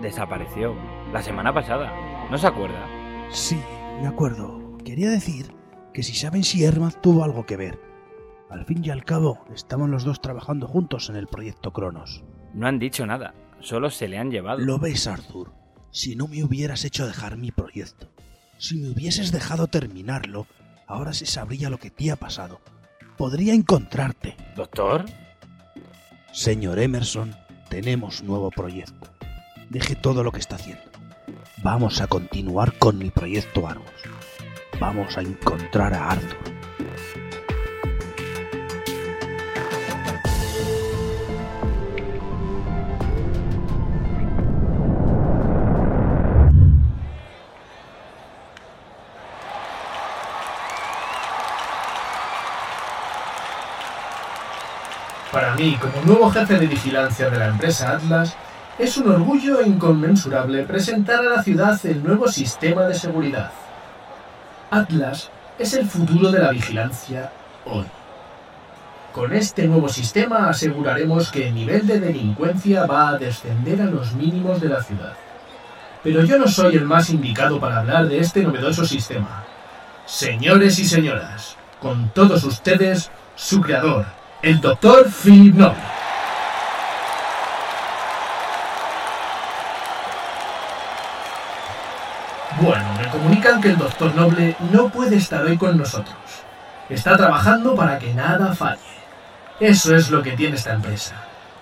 Desapareció 0.00 0.74
la 1.12 1.20
semana 1.20 1.52
pasada. 1.52 1.92
¿No 2.30 2.38
se 2.38 2.46
acuerda? 2.46 2.86
Sí, 3.28 3.60
me 4.00 4.08
acuerdo. 4.08 4.78
Quería 4.82 5.10
decir 5.10 5.55
que 5.96 6.02
si 6.02 6.14
saben 6.14 6.44
si 6.44 6.62
Herman 6.62 6.92
tuvo 7.00 7.24
algo 7.24 7.46
que 7.46 7.56
ver. 7.56 7.80
Al 8.50 8.66
fin 8.66 8.84
y 8.84 8.90
al 8.90 9.02
cabo, 9.02 9.46
estaban 9.54 9.90
los 9.90 10.04
dos 10.04 10.20
trabajando 10.20 10.68
juntos 10.68 11.08
en 11.08 11.16
el 11.16 11.26
proyecto 11.26 11.72
Cronos. 11.72 12.22
No 12.52 12.66
han 12.66 12.78
dicho 12.78 13.06
nada, 13.06 13.32
solo 13.60 13.88
se 13.88 14.06
le 14.06 14.18
han 14.18 14.30
llevado. 14.30 14.58
Lo 14.58 14.78
ves, 14.78 15.06
Arthur. 15.06 15.54
Si 15.90 16.14
no 16.14 16.28
me 16.28 16.44
hubieras 16.44 16.84
hecho 16.84 17.06
dejar 17.06 17.38
mi 17.38 17.50
proyecto, 17.50 18.12
si 18.58 18.76
me 18.76 18.90
hubieses 18.90 19.32
dejado 19.32 19.68
terminarlo, 19.68 20.46
ahora 20.86 21.14
se 21.14 21.24
sabría 21.24 21.70
lo 21.70 21.78
que 21.78 21.90
te 21.90 22.10
ha 22.10 22.16
pasado. 22.16 22.60
Podría 23.16 23.54
encontrarte. 23.54 24.36
¿Doctor? 24.54 25.06
Señor 26.30 26.78
Emerson, 26.78 27.34
tenemos 27.70 28.22
nuevo 28.22 28.50
proyecto. 28.50 29.08
Deje 29.70 29.96
todo 29.96 30.22
lo 30.22 30.30
que 30.30 30.40
está 30.40 30.56
haciendo. 30.56 30.84
Vamos 31.62 32.02
a 32.02 32.06
continuar 32.06 32.76
con 32.76 32.98
mi 32.98 33.08
proyecto 33.08 33.66
Argos. 33.66 34.15
Vamos 34.78 35.16
a 35.16 35.22
encontrar 35.22 35.94
a 35.94 36.10
Arthur. 36.10 36.36
Para 55.32 55.54
mí, 55.54 55.76
como 55.80 56.02
nuevo 56.04 56.30
jefe 56.30 56.58
de 56.58 56.66
vigilancia 56.66 57.30
de 57.30 57.38
la 57.38 57.48
empresa 57.48 57.92
Atlas, 57.92 58.36
es 58.78 58.96
un 58.98 59.10
orgullo 59.10 59.62
inconmensurable 59.62 60.64
presentar 60.64 61.20
a 61.20 61.36
la 61.36 61.42
ciudad 61.42 61.78
el 61.84 62.02
nuevo 62.02 62.28
sistema 62.28 62.84
de 62.84 62.94
seguridad. 62.94 63.52
Atlas 64.76 65.30
es 65.58 65.72
el 65.72 65.86
futuro 65.86 66.30
de 66.30 66.38
la 66.38 66.50
vigilancia 66.50 67.32
hoy. 67.64 67.86
Con 69.12 69.32
este 69.32 69.66
nuevo 69.66 69.88
sistema 69.88 70.50
aseguraremos 70.50 71.30
que 71.30 71.48
el 71.48 71.54
nivel 71.54 71.86
de 71.86 71.98
delincuencia 71.98 72.84
va 72.84 73.08
a 73.08 73.18
descender 73.18 73.80
a 73.80 73.86
los 73.86 74.12
mínimos 74.12 74.60
de 74.60 74.68
la 74.68 74.82
ciudad. 74.82 75.14
Pero 76.02 76.22
yo 76.24 76.38
no 76.38 76.46
soy 76.46 76.76
el 76.76 76.84
más 76.84 77.08
indicado 77.08 77.58
para 77.58 77.78
hablar 77.78 78.06
de 78.06 78.18
este 78.18 78.42
novedoso 78.42 78.84
sistema. 78.84 79.44
Señores 80.04 80.78
y 80.78 80.84
señoras, 80.84 81.56
con 81.80 82.10
todos 82.10 82.44
ustedes, 82.44 83.10
su 83.34 83.62
creador, 83.62 84.04
el 84.42 84.60
Dr. 84.60 85.06
Philip 85.10 85.54
Noble. 85.54 85.96
Bueno, 92.60 92.84
me 92.98 93.06
comunican 93.26 93.60
que 93.60 93.70
el 93.70 93.78
Dr. 93.78 94.14
Noble 94.14 94.56
no 94.70 94.88
puede 94.88 95.16
estar 95.16 95.42
hoy 95.42 95.58
con 95.58 95.76
nosotros. 95.76 96.14
Está 96.88 97.16
trabajando 97.16 97.74
para 97.74 97.98
que 97.98 98.14
nada 98.14 98.54
falle. 98.54 98.78
Eso 99.58 99.96
es 99.96 100.10
lo 100.10 100.22
que 100.22 100.32
tiene 100.32 100.54
esta 100.54 100.74
empresa. 100.74 101.16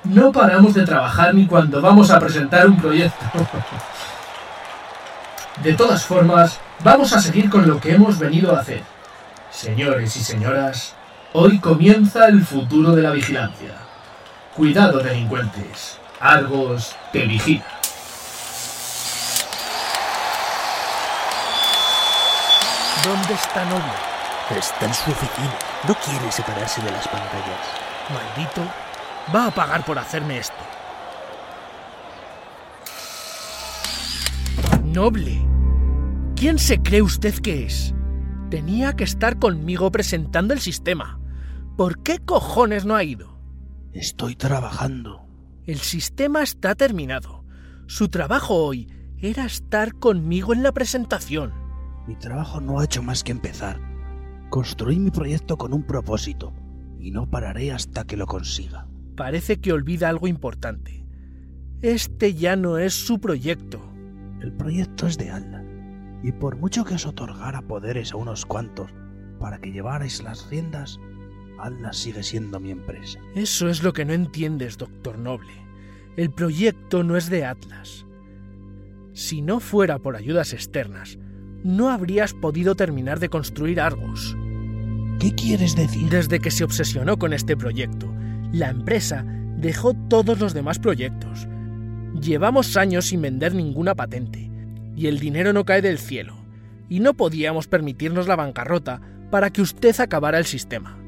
No 0.05 0.31
paramos 0.31 0.75
de 0.75 0.85
trabajar 0.85 1.35
ni 1.35 1.47
cuando 1.47 1.81
vamos 1.81 2.11
a 2.11 2.21
presentar 2.21 2.67
un 2.67 2.77
proyecto. 2.77 3.25
De 5.63 5.73
todas 5.73 6.05
formas, 6.05 6.61
vamos 6.83 7.15
a 7.15 7.21
seguir 7.21 7.49
con 7.49 7.67
lo 7.67 7.81
que 7.81 7.95
hemos 7.95 8.19
venido 8.19 8.55
a 8.55 8.61
hacer. 8.61 8.83
Señores 9.51 10.15
y 10.17 10.21
señoras, 10.21 10.95
hoy 11.33 11.61
comienza 11.61 12.27
el 12.27 12.45
futuro 12.45 12.95
de 12.95 13.01
la 13.01 13.13
vigilancia. 13.13 13.73
Cuidado 14.55 14.99
delincuentes. 14.99 15.99
Argos 16.21 16.95
te 17.11 17.27
vigila. 17.27 17.84
¿Dónde 23.05 23.35
está 23.35 23.67
Noble? 23.67 24.59
Está 24.59 24.87
en 24.87 24.95
su 24.95 25.11
oficina. 25.11 25.59
No 25.87 25.95
quiere 25.95 26.33
separarse 26.33 26.81
de 26.81 26.91
las 26.91 27.07
pantallas. 27.07 27.61
Maldito. 28.09 28.63
Va 29.35 29.49
a 29.49 29.51
pagar 29.51 29.85
por 29.85 29.99
hacerme 29.99 30.39
esto. 30.39 30.55
Noble. 34.85 35.47
¿Quién 36.35 36.59
se 36.59 36.81
cree 36.81 37.03
usted 37.03 37.35
que 37.41 37.67
es? 37.67 37.95
Tenía 38.51 38.95
que 38.95 39.05
estar 39.05 39.39
conmigo 39.39 39.91
presentando 39.91 40.55
el 40.55 40.61
sistema. 40.61 41.21
¿Por 41.77 42.03
qué 42.03 42.21
cojones 42.21 42.87
no 42.87 42.97
ha 42.97 43.05
ido? 43.05 43.39
Estoy 43.93 44.35
trabajando. 44.35 45.27
El 45.67 45.81
sistema 45.81 46.43
está 46.43 46.75
terminado. 46.75 47.45
Su 47.87 48.09
trabajo 48.09 48.55
hoy 48.55 48.91
era 49.19 49.45
estar 49.45 49.93
conmigo 49.93 50.55
en 50.55 50.63
la 50.63 50.73
presentación. 50.73 51.64
Mi 52.07 52.17
trabajo 52.17 52.61
no 52.61 52.79
ha 52.79 52.85
hecho 52.85 53.03
más 53.03 53.25
que 53.25 53.33
empezar. 53.33 53.81
Construí 54.51 54.99
mi 54.99 55.11
proyecto 55.11 55.57
con 55.57 55.73
un 55.73 55.83
propósito 55.83 56.53
y 57.01 57.11
no 57.11 57.31
pararé 57.31 57.73
hasta 57.73 58.05
que 58.05 58.17
lo 58.17 58.27
consiga. 58.27 58.87
Parece 59.17 59.61
que 59.61 59.73
olvida 59.73 60.09
algo 60.09 60.27
importante. 60.27 61.05
Este 61.83 62.35
ya 62.35 62.57
no 62.57 62.79
es 62.79 62.95
su 62.95 63.21
proyecto. 63.21 63.81
El 64.41 64.53
proyecto 64.53 65.07
es 65.07 65.17
de 65.19 65.31
Alda, 65.31 65.65
y 66.23 66.33
por 66.33 66.57
mucho 66.57 66.85
que 66.85 66.95
os 66.95 67.07
otorgara 67.07 67.63
poderes 67.63 68.13
a 68.13 68.17
unos 68.17 68.45
cuantos 68.45 68.91
para 69.39 69.59
que 69.59 69.73
llevarais 69.73 70.23
las 70.23 70.49
riendas, 70.49 70.99
Alda 71.59 71.93
sigue 71.93 72.23
siendo 72.23 72.61
mi 72.61 72.71
empresa. 72.71 73.19
Eso 73.35 73.69
es 73.69 73.83
lo 73.83 73.93
que 73.93 74.05
no 74.05 74.13
entiendes, 74.13 74.79
doctor 74.79 75.19
Noble. 75.19 75.53
El 76.17 76.31
proyecto 76.31 77.03
no 77.03 77.17
es 77.17 77.29
de 77.31 77.45
Atlas. 77.45 78.07
Si 79.13 79.43
no 79.43 79.61
fuera 79.61 79.99
por 79.99 80.17
ayudas 80.17 80.53
externas, 80.53 81.19
no 81.65 81.91
habrías 81.91 82.35
podido 82.35 82.77
terminar 82.77 83.19
de 83.19 83.31
construir 83.31 83.81
Argos. 83.81 84.37
¿Qué 85.19 85.35
quieres 85.35 85.75
decir? 85.75 86.09
Desde 86.11 86.39
que 86.39 86.51
se 86.51 86.63
obsesionó 86.63 87.19
con 87.19 87.33
este 87.33 87.57
proyecto, 87.57 88.13
la 88.53 88.69
empresa 88.69 89.25
dejó 89.57 89.95
todos 89.95 90.39
los 90.39 90.53
demás 90.55 90.79
proyectos. 90.79 91.49
Llevamos 92.21 92.77
años 92.77 93.07
sin 93.07 93.23
vender 93.23 93.55
ninguna 93.55 93.95
patente, 93.95 94.51
y 94.95 95.07
el 95.07 95.19
dinero 95.19 95.53
no 95.53 95.65
cae 95.65 95.83
del 95.83 95.99
cielo. 95.99 96.37
y 96.89 97.01
no 97.01 97.15
podíamos 97.15 97.67
permitirnos 97.67 98.29
la 98.29 98.37
bancarrota 98.37 99.01
para 99.31 99.51
que 99.51 99.63
usted 99.63 99.99
acabara 100.01 100.39
el 100.39 100.45
sistema. 100.45 100.99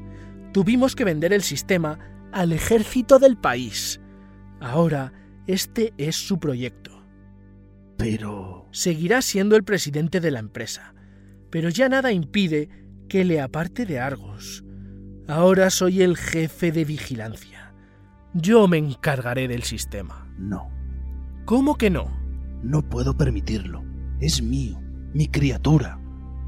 Tuvimos 0.51 0.95
que 0.95 1.05
vender 1.05 1.33
el 1.33 1.43
sistema 1.43 1.99
al 2.31 2.51
ejército 2.51 3.19
del 3.19 3.37
país. 3.37 4.01
Ahora, 4.59 5.13
este 5.45 5.93
es 5.97 6.15
su 6.15 6.39
proyecto. 6.39 7.03
Pero... 7.97 8.56
Seguirá 8.71 9.21
siendo 9.21 9.55
el 9.55 9.63
presidente 9.63 10.19
de 10.19 10.31
la 10.31 10.39
empresa, 10.39 10.93
pero 11.49 11.69
ya 11.69 11.89
nada 11.89 12.11
impide 12.11 12.69
que 13.09 13.23
le 13.23 13.41
aparte 13.41 13.85
de 13.85 13.99
Argos. 13.99 14.63
Ahora 15.27 15.69
soy 15.69 16.01
el 16.01 16.17
jefe 16.17 16.71
de 16.71 16.85
vigilancia. 16.85 17.73
Yo 18.33 18.67
me 18.67 18.77
encargaré 18.77 19.47
del 19.47 19.63
sistema. 19.63 20.27
No, 20.37 20.69
¿Cómo 21.47 21.77
que 21.77 21.89
no? 21.89 22.11
no 22.61 22.81
puedo 22.81 23.15
permitirlo. 23.15 23.81
Es 24.19 24.41
mío, 24.41 24.81
mi 25.13 25.27
criatura. 25.27 25.97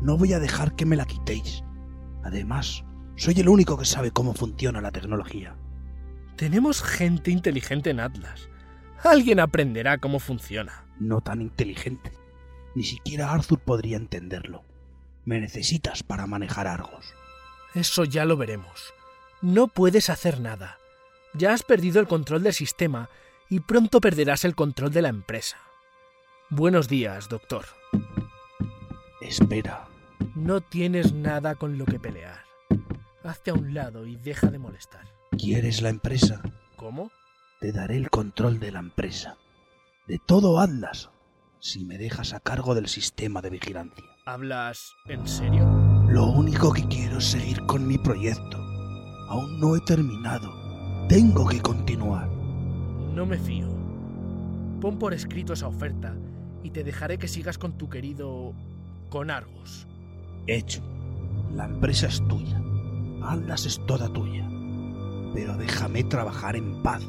No 0.01 0.17
voy 0.17 0.33
a 0.33 0.39
dejar 0.39 0.75
que 0.75 0.85
me 0.85 0.97
la 0.97 1.05
quitéis. 1.05 1.63
Además, 2.23 2.83
soy 3.15 3.35
el 3.39 3.47
único 3.47 3.77
que 3.77 3.85
sabe 3.85 4.11
cómo 4.11 4.33
funciona 4.33 4.81
la 4.81 4.91
tecnología. 4.91 5.55
Tenemos 6.35 6.83
gente 6.83 7.31
inteligente 7.31 7.91
en 7.91 8.01
Atlas. 8.01 8.49
Alguien 9.01 9.39
aprenderá 9.39 9.99
cómo 9.99 10.19
funciona. 10.19 10.85
No 10.99 11.21
tan 11.21 11.41
inteligente. 11.41 12.11
Ni 12.75 12.83
siquiera 12.83 13.31
Arthur 13.31 13.59
podría 13.59 13.97
entenderlo. 13.97 14.63
Me 15.25 15.39
necesitas 15.39 16.03
para 16.03 16.27
manejar 16.27 16.67
Argos. 16.67 17.13
Eso 17.73 18.03
ya 18.03 18.25
lo 18.25 18.37
veremos. 18.37 18.93
No 19.41 19.67
puedes 19.67 20.09
hacer 20.09 20.39
nada. 20.39 20.77
Ya 21.33 21.53
has 21.53 21.63
perdido 21.63 21.99
el 21.99 22.07
control 22.07 22.43
del 22.43 22.53
sistema 22.53 23.09
y 23.49 23.61
pronto 23.61 24.01
perderás 24.01 24.45
el 24.45 24.55
control 24.55 24.91
de 24.91 25.01
la 25.01 25.09
empresa. 25.09 25.57
Buenos 26.49 26.87
días, 26.87 27.29
doctor. 27.29 27.65
Espera. 29.21 29.87
No 30.35 30.61
tienes 30.61 31.13
nada 31.13 31.55
con 31.55 31.77
lo 31.77 31.85
que 31.85 31.99
pelear. 31.99 32.43
Hazte 33.23 33.51
a 33.51 33.53
un 33.53 33.73
lado 33.73 34.05
y 34.05 34.15
deja 34.15 34.47
de 34.47 34.57
molestar. 34.57 35.05
¿Quieres 35.37 35.81
la 35.81 35.89
empresa? 35.89 36.41
¿Cómo? 36.75 37.11
Te 37.59 37.71
daré 37.71 37.97
el 37.97 38.09
control 38.09 38.59
de 38.59 38.71
la 38.71 38.79
empresa. 38.79 39.37
De 40.09 40.17
todo 40.17 40.59
Atlas. 40.59 41.11
Si 41.59 41.85
me 41.85 41.99
dejas 41.99 42.33
a 42.33 42.39
cargo 42.39 42.73
del 42.73 42.87
sistema 42.87 43.43
de 43.43 43.51
vigilancia. 43.51 44.03
¿Hablas 44.25 44.95
en 45.05 45.27
serio? 45.27 45.63
Lo 46.09 46.25
único 46.25 46.73
que 46.73 46.87
quiero 46.87 47.19
es 47.19 47.25
seguir 47.25 47.63
con 47.67 47.85
mi 47.87 47.99
proyecto. 47.99 48.57
Aún 49.27 49.59
no 49.59 49.75
he 49.75 49.79
terminado. 49.81 50.49
Tengo 51.07 51.47
que 51.47 51.61
continuar. 51.61 52.27
No 52.27 53.27
me 53.27 53.37
fío. 53.37 53.67
Pon 54.81 54.97
por 54.97 55.13
escrito 55.13 55.53
esa 55.53 55.67
oferta 55.67 56.15
y 56.63 56.71
te 56.71 56.83
dejaré 56.83 57.19
que 57.19 57.27
sigas 57.27 57.59
con 57.59 57.77
tu 57.77 57.87
querido... 57.87 58.55
con 59.11 59.29
Argos. 59.29 59.85
Hecho. 60.47 60.81
La 61.53 61.65
empresa 61.65 62.07
es 62.07 62.27
tuya. 62.27 62.59
Atlas 63.21 63.67
es 63.67 63.79
toda 63.85 64.11
tuya. 64.11 64.49
Pero 65.35 65.55
déjame 65.55 66.03
trabajar 66.03 66.55
en 66.55 66.81
paz. 66.81 67.03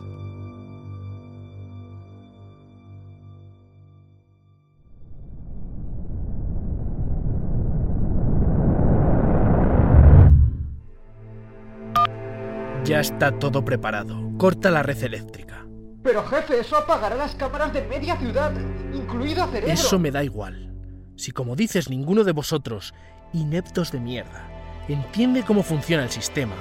Ya 12.91 12.99
está 12.99 13.31
todo 13.39 13.65
preparado. 13.65 14.37
Corta 14.37 14.69
la 14.69 14.83
red 14.83 15.01
eléctrica. 15.05 15.65
Pero 16.03 16.27
jefe, 16.27 16.59
eso 16.59 16.77
apagará 16.77 17.15
las 17.15 17.37
cámaras 17.37 17.73
de 17.73 17.87
media 17.87 18.17
ciudad, 18.17 18.53
incluido 18.93 19.47
cerebro. 19.47 19.73
Eso 19.73 19.97
me 20.01 20.11
da 20.11 20.25
igual. 20.25 20.75
Si 21.15 21.31
como 21.31 21.55
dices 21.55 21.89
ninguno 21.89 22.25
de 22.25 22.33
vosotros, 22.33 22.93
ineptos 23.33 23.93
de 23.93 24.01
mierda, 24.01 24.51
entiende 24.89 25.45
cómo 25.45 25.63
funciona 25.63 26.03
el 26.03 26.11
sistema, 26.11 26.57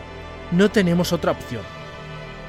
no 0.51 0.69
tenemos 0.69 1.13
otra 1.13 1.31
opción. 1.31 1.63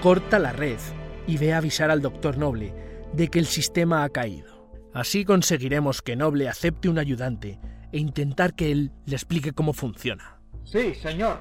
Corta 0.02 0.38
la 0.38 0.52
red 0.52 0.78
y 1.26 1.38
ve 1.38 1.54
a 1.54 1.56
avisar 1.56 1.90
al 1.90 2.02
doctor 2.02 2.36
Noble 2.36 2.74
de 3.14 3.28
que 3.28 3.38
el 3.38 3.46
sistema 3.46 4.04
ha 4.04 4.10
caído. 4.10 4.68
Así 4.92 5.24
conseguiremos 5.24 6.02
que 6.02 6.16
Noble 6.16 6.50
acepte 6.50 6.90
un 6.90 6.98
ayudante 6.98 7.58
e 7.92 7.98
intentar 7.98 8.52
que 8.52 8.72
él 8.72 8.92
le 9.06 9.16
explique 9.16 9.52
cómo 9.52 9.72
funciona. 9.72 10.38
Sí, 10.64 10.94
señor. 10.96 11.38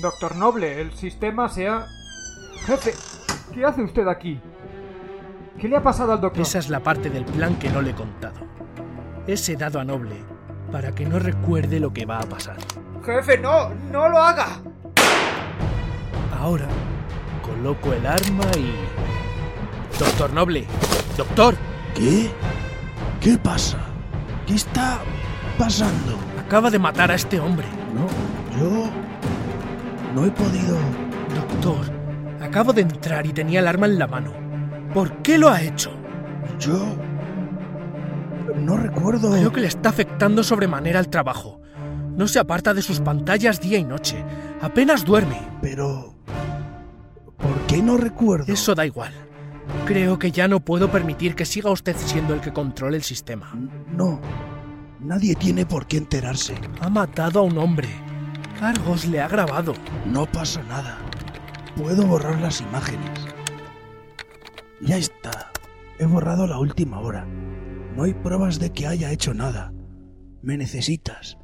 Doctor 0.00 0.36
Noble, 0.36 0.80
el 0.80 0.92
sistema 0.92 1.48
se 1.48 1.68
ha... 1.68 1.86
Jefe, 2.66 2.94
¿qué 3.52 3.64
hace 3.64 3.82
usted 3.82 4.08
aquí? 4.08 4.40
¿Qué 5.58 5.68
le 5.68 5.76
ha 5.76 5.82
pasado 5.82 6.12
al 6.12 6.20
doctor? 6.20 6.42
Esa 6.42 6.58
es 6.58 6.70
la 6.70 6.80
parte 6.80 7.10
del 7.10 7.24
plan 7.24 7.58
que 7.58 7.68
no 7.68 7.82
le 7.82 7.90
he 7.90 7.94
contado. 7.94 8.40
He 9.26 9.36
sedado 9.36 9.78
a 9.78 9.84
Noble 9.84 10.16
para 10.72 10.92
que 10.94 11.04
no 11.04 11.18
recuerde 11.18 11.80
lo 11.80 11.92
que 11.92 12.06
va 12.06 12.18
a 12.18 12.28
pasar. 12.28 12.56
Jefe, 13.04 13.38
no, 13.38 13.68
no 13.90 14.08
lo 14.08 14.18
haga. 14.18 14.60
Ahora 16.38 16.68
coloco 17.42 17.92
el 17.92 18.06
arma 18.06 18.44
y... 18.56 18.74
Doctor 19.98 20.32
Noble, 20.32 20.66
doctor, 21.16 21.54
¿Qué? 21.94 22.30
¿Qué 23.20 23.36
pasa? 23.36 23.78
¿Qué 24.46 24.54
está 24.54 25.00
pasando? 25.58 26.18
acaba 26.38 26.70
de 26.70 26.78
matar 26.78 27.10
a 27.10 27.14
este 27.14 27.38
hombre. 27.38 27.66
No, 27.94 28.58
yo... 28.58 29.09
No 30.14 30.24
he 30.24 30.30
podido... 30.30 30.76
Doctor, 31.34 31.92
acabo 32.40 32.72
de 32.72 32.82
entrar 32.82 33.26
y 33.26 33.32
tenía 33.32 33.60
el 33.60 33.68
arma 33.68 33.86
en 33.86 33.98
la 33.98 34.06
mano. 34.06 34.32
¿Por 34.92 35.22
qué 35.22 35.38
lo 35.38 35.48
ha 35.48 35.62
hecho? 35.62 35.92
Yo... 36.58 36.96
No 38.56 38.76
recuerdo... 38.76 39.30
Creo 39.32 39.52
que 39.52 39.60
le 39.60 39.68
está 39.68 39.90
afectando 39.90 40.42
sobremanera 40.42 40.98
al 40.98 41.08
trabajo. 41.08 41.60
No 42.16 42.26
se 42.26 42.40
aparta 42.40 42.74
de 42.74 42.82
sus 42.82 43.00
pantallas 43.00 43.60
día 43.60 43.78
y 43.78 43.84
noche. 43.84 44.24
Apenas 44.60 45.04
duerme. 45.04 45.40
Pero... 45.62 46.14
¿Por 47.36 47.58
qué 47.68 47.80
no 47.80 47.96
recuerdo? 47.96 48.52
Eso 48.52 48.74
da 48.74 48.84
igual. 48.84 49.12
Creo 49.86 50.18
que 50.18 50.32
ya 50.32 50.48
no 50.48 50.60
puedo 50.60 50.90
permitir 50.90 51.34
que 51.36 51.44
siga 51.44 51.70
usted 51.70 51.96
siendo 51.96 52.34
el 52.34 52.40
que 52.40 52.52
controle 52.52 52.96
el 52.96 53.04
sistema. 53.04 53.52
No. 53.96 54.20
Nadie 54.98 55.36
tiene 55.36 55.64
por 55.64 55.86
qué 55.86 55.96
enterarse. 55.98 56.54
Ha 56.80 56.90
matado 56.90 57.40
a 57.40 57.42
un 57.42 57.56
hombre. 57.56 57.88
Argos 58.60 59.06
le 59.06 59.22
ha 59.22 59.28
grabado. 59.28 59.72
No 60.04 60.26
pasa 60.26 60.62
nada. 60.64 60.98
Puedo 61.76 62.06
borrar 62.06 62.38
las 62.40 62.60
imágenes. 62.60 63.08
Ya 64.82 64.98
está. 64.98 65.50
He 65.98 66.04
borrado 66.04 66.46
la 66.46 66.58
última 66.58 67.00
hora. 67.00 67.24
No 67.96 68.02
hay 68.02 68.12
pruebas 68.12 68.58
de 68.58 68.70
que 68.70 68.86
haya 68.86 69.12
hecho 69.12 69.32
nada. 69.32 69.72
Me 70.42 70.58
necesitas. 70.58 71.38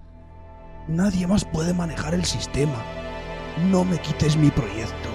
Nadie 0.88 1.26
más 1.26 1.46
puede 1.46 1.72
manejar 1.72 2.12
el 2.12 2.26
sistema. 2.26 2.85
No 3.70 3.85
me 3.85 3.98
quites 3.98 4.37
mi 4.37 4.50
proyecto. 4.50 5.09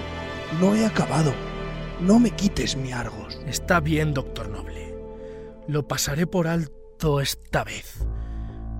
No 0.60 0.74
he 0.74 0.84
acabado. 0.84 1.32
No 2.00 2.18
me 2.18 2.32
quites 2.32 2.76
mi 2.76 2.90
Argos. 2.90 3.38
Está 3.46 3.78
bien, 3.78 4.12
doctor 4.12 4.48
Noble. 4.48 4.92
Lo 5.68 5.86
pasaré 5.86 6.26
por 6.26 6.48
alto 6.48 7.20
esta 7.20 7.62
vez. 7.62 8.04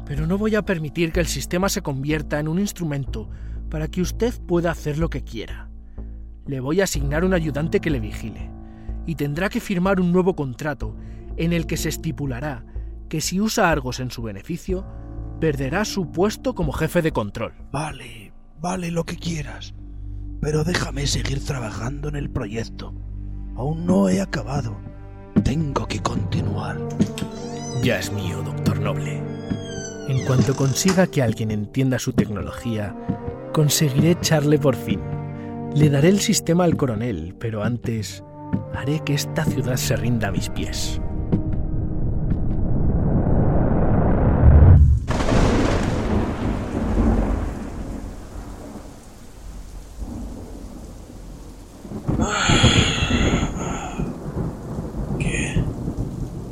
Pero 0.05 0.27
no 0.27 0.39
voy 0.39 0.55
a 0.55 0.63
permitir 0.63 1.13
que 1.13 1.21
el 1.21 1.27
sistema 1.27 1.69
se 1.69 1.83
convierta 1.83 2.41
en 2.41 2.49
un 2.49 2.59
instrumento 2.59 3.31
para 3.71 3.89
que 3.89 4.01
usted 4.01 4.35
pueda 4.47 4.71
hacer 4.71 4.99
lo 4.99 5.11
que 5.11 5.23
quiera. 5.23 5.71
Le 6.47 6.61
voy 6.61 6.81
a 6.81 6.85
asignar 6.85 7.25
un 7.25 7.35
ayudante 7.35 7.81
que 7.81 7.91
le 7.91 8.01
vigile, 8.01 8.51
y 9.07 9.15
tendrá 9.15 9.49
que 9.49 9.61
firmar 9.61 10.01
un 10.01 10.13
nuevo 10.13 10.35
contrato 10.35 10.97
en 11.37 11.53
el 11.53 11.67
que 11.67 11.77
se 11.77 11.89
estipulará 11.89 12.65
que 13.13 13.21
si 13.21 13.43
usa 13.43 13.71
Argos 13.71 14.01
en 14.01 14.11
su 14.11 14.23
beneficio, 14.23 14.87
perderá 15.39 15.85
su 15.85 16.11
puesto 16.11 16.55
como 16.55 16.73
jefe 16.73 17.03
de 17.03 17.13
control. 17.13 17.53
Vale, 17.71 18.33
vale 18.59 18.91
lo 18.91 19.05
que 19.05 19.17
quieras. 19.17 19.75
Pero 20.41 20.65
déjame 20.65 21.07
seguir 21.07 21.45
trabajando 21.45 22.09
en 22.09 22.17
el 22.17 22.31
proyecto. 22.31 22.95
Aún 23.55 23.85
no 23.85 24.09
he 24.09 24.23
acabado. 24.23 24.81
Tengo 25.45 25.87
que 25.87 26.01
continuar. 26.01 26.79
Ya 27.83 27.99
es 27.99 28.11
mío, 28.11 28.43
doctor 28.43 28.81
Noble. 28.81 29.23
En 30.13 30.27
cuanto 30.27 30.55
consiga 30.55 31.07
que 31.07 31.23
alguien 31.23 31.51
entienda 31.51 31.99
su 31.99 32.13
tecnología, 32.13 32.95
conseguiré 33.55 34.11
echarle 34.11 34.59
por 34.59 34.77
fin. 34.77 35.01
Le 35.75 35.89
daré 35.89 36.11
el 36.11 36.21
sistema 36.21 36.65
al 36.65 36.77
coronel, 36.77 37.35
pero 37.41 37.63
antes 37.63 38.23
haré 38.75 39.01
que 39.01 39.15
esta 39.15 39.47
ciudad 39.47 39.77
se 39.77 39.97
rinda 39.97 40.29
a 40.29 40.33
mis 40.33 40.51
pies. 40.51 41.01
¿Qué? 55.19 55.63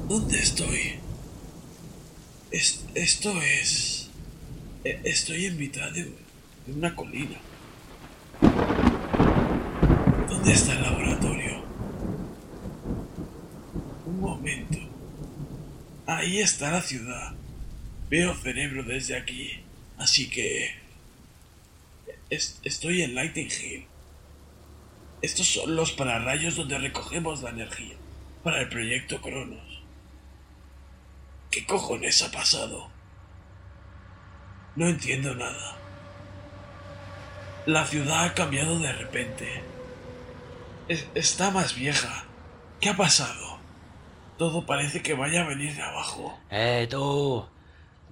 ¿Dónde 0.09 0.39
estoy? 0.39 0.95
Es- 2.51 2.85
esto 2.95 3.33
es... 3.43 4.09
e- 4.85 5.00
Estoy 5.11 5.47
en 5.47 5.59
mitad 5.59 5.91
de, 5.91 6.09
una 6.69 6.95
colina. 6.95 7.37
¿Dónde 10.29 10.53
está 10.53 10.73
el 10.75 10.83
laboratorio? 10.83 11.65
Un 14.07 14.21
momento. 14.21 14.79
Ahí 16.07 16.39
está 16.39 16.71
la 16.71 16.81
ciudad. 16.81 17.33
Veo 18.09 18.37
cerebro 18.37 18.85
desde 18.85 19.17
aquí, 19.17 19.61
así 19.99 20.31
que... 20.31 20.77
es- 22.31 22.61
estoy 22.63 23.03
en 23.03 23.17
Lighting 23.17 23.49
Hill. 23.51 23.87
Estos 25.23 25.49
son 25.49 25.75
los 25.75 25.91
pararrayos 25.91 26.55
donde 26.55 26.79
recogemos 26.79 27.43
la 27.43 27.51
energía 27.51 27.97
para 28.45 28.61
el 28.61 28.69
proyecto 28.69 29.21
Cronos. 29.21 29.83
¿Qué 31.51 31.67
cojones 31.67 32.23
ha 32.23 32.31
pasado? 32.31 32.91
No 34.77 34.89
entiendo 34.89 35.35
nada. 35.35 35.77
La 37.67 37.85
ciudad 37.87 38.25
ha 38.25 38.35
cambiado 38.35 38.79
de 38.79 38.93
repente. 38.93 39.63
Es- 40.89 41.07
está 41.15 41.51
más 41.51 41.75
vieja. 41.75 42.25
¿Qué 42.81 42.89
ha 42.89 42.97
pasado? 42.97 43.59
Todo 44.39 44.65
parece 44.65 45.03
que 45.03 45.15
vaya 45.15 45.43
a 45.43 45.49
venir 45.49 45.75
de 45.77 45.83
abajo. 45.83 46.39
¡Eh, 46.51 46.87
tú! 46.91 47.47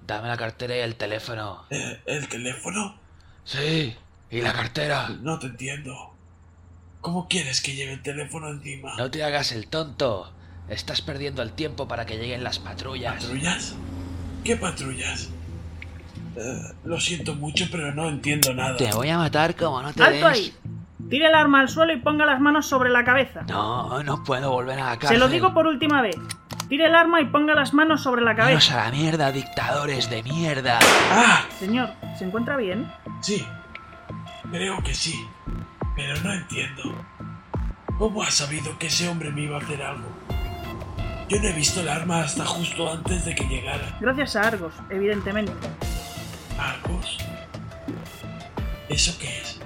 Dame 0.05 0.27
la 0.27 0.37
cartera 0.37 0.75
y 0.75 0.79
el 0.79 0.95
teléfono. 0.95 1.65
¿El, 1.69 1.99
el 2.05 2.27
teléfono? 2.29 2.99
Sí, 3.43 3.95
y 4.29 4.41
la 4.41 4.53
cartera. 4.53 5.09
No 5.21 5.39
te 5.39 5.47
entiendo. 5.47 6.13
¿Cómo 7.01 7.27
quieres 7.27 7.61
que 7.61 7.75
lleve 7.75 7.93
el 7.93 8.03
teléfono 8.03 8.49
encima? 8.49 8.95
No 8.97 9.09
te 9.09 9.23
hagas 9.23 9.51
el 9.51 9.67
tonto. 9.67 10.31
Estás 10.67 11.01
perdiendo 11.01 11.41
el 11.41 11.53
tiempo 11.53 11.87
para 11.87 12.05
que 12.05 12.17
lleguen 12.17 12.43
las 12.43 12.59
patrullas. 12.59 13.23
¿Patrullas? 13.23 13.75
¿Qué 14.43 14.55
patrullas? 14.55 15.29
Lo 16.85 16.99
siento 16.99 17.35
mucho, 17.35 17.65
pero 17.71 17.93
no 17.93 18.07
entiendo 18.09 18.53
nada. 18.53 18.77
Te 18.77 18.91
voy 18.91 19.09
a 19.09 19.17
matar 19.17 19.55
como 19.55 19.81
no 19.81 19.93
te 19.93 20.03
¡Alto 20.03 20.27
des. 20.27 20.37
ahí! 20.37 20.53
Tire 21.09 21.27
el 21.27 21.33
arma 21.33 21.61
al 21.61 21.69
suelo 21.69 21.91
y 21.93 21.97
ponga 21.97 22.25
las 22.25 22.39
manos 22.39 22.67
sobre 22.67 22.89
la 22.89 23.03
cabeza. 23.03 23.41
No, 23.47 24.03
no 24.03 24.23
puedo 24.23 24.51
volver 24.51 24.79
a 24.79 24.85
la 24.85 24.91
Se 24.93 24.97
cárcel. 24.99 25.19
lo 25.19 25.27
digo 25.27 25.53
por 25.53 25.65
última 25.65 26.01
vez. 26.01 26.15
Tire 26.67 26.85
el 26.85 26.93
arma 26.93 27.19
y 27.19 27.25
ponga 27.25 27.55
las 27.55 27.73
manos 27.73 28.03
sobre 28.03 28.21
la 28.21 28.35
cabeza. 28.35 28.79
a 28.81 28.85
la 28.85 28.91
mierda, 28.91 29.31
dictadores 29.31 30.09
de 30.09 30.21
mierda. 30.23 30.77
¡Ah! 31.11 31.45
Señor, 31.57 31.89
¿se 32.17 32.25
encuentra 32.25 32.57
bien? 32.57 32.91
Sí. 33.21 33.43
Creo 34.51 34.81
que 34.83 34.93
sí. 34.93 35.15
Pero 35.95 36.19
no 36.21 36.31
entiendo. 36.33 36.83
¿Cómo 37.97 38.21
has 38.21 38.35
sabido 38.35 38.77
que 38.77 38.87
ese 38.87 39.09
hombre 39.09 39.31
me 39.31 39.41
iba 39.43 39.57
a 39.57 39.61
hacer 39.61 39.81
algo? 39.81 40.07
Yo 41.27 41.37
no 41.41 41.47
he 41.47 41.53
visto 41.53 41.81
el 41.81 41.89
arma 41.89 42.21
hasta 42.21 42.45
justo 42.45 42.91
antes 42.91 43.25
de 43.25 43.35
que 43.35 43.45
llegara. 43.45 43.97
Gracias 43.99 44.35
a 44.35 44.41
Argos, 44.47 44.73
evidentemente. 44.89 45.51
¿Argos? 46.59 47.17
¿Eso 48.89 49.17
qué 49.19 49.27
es? 49.39 49.59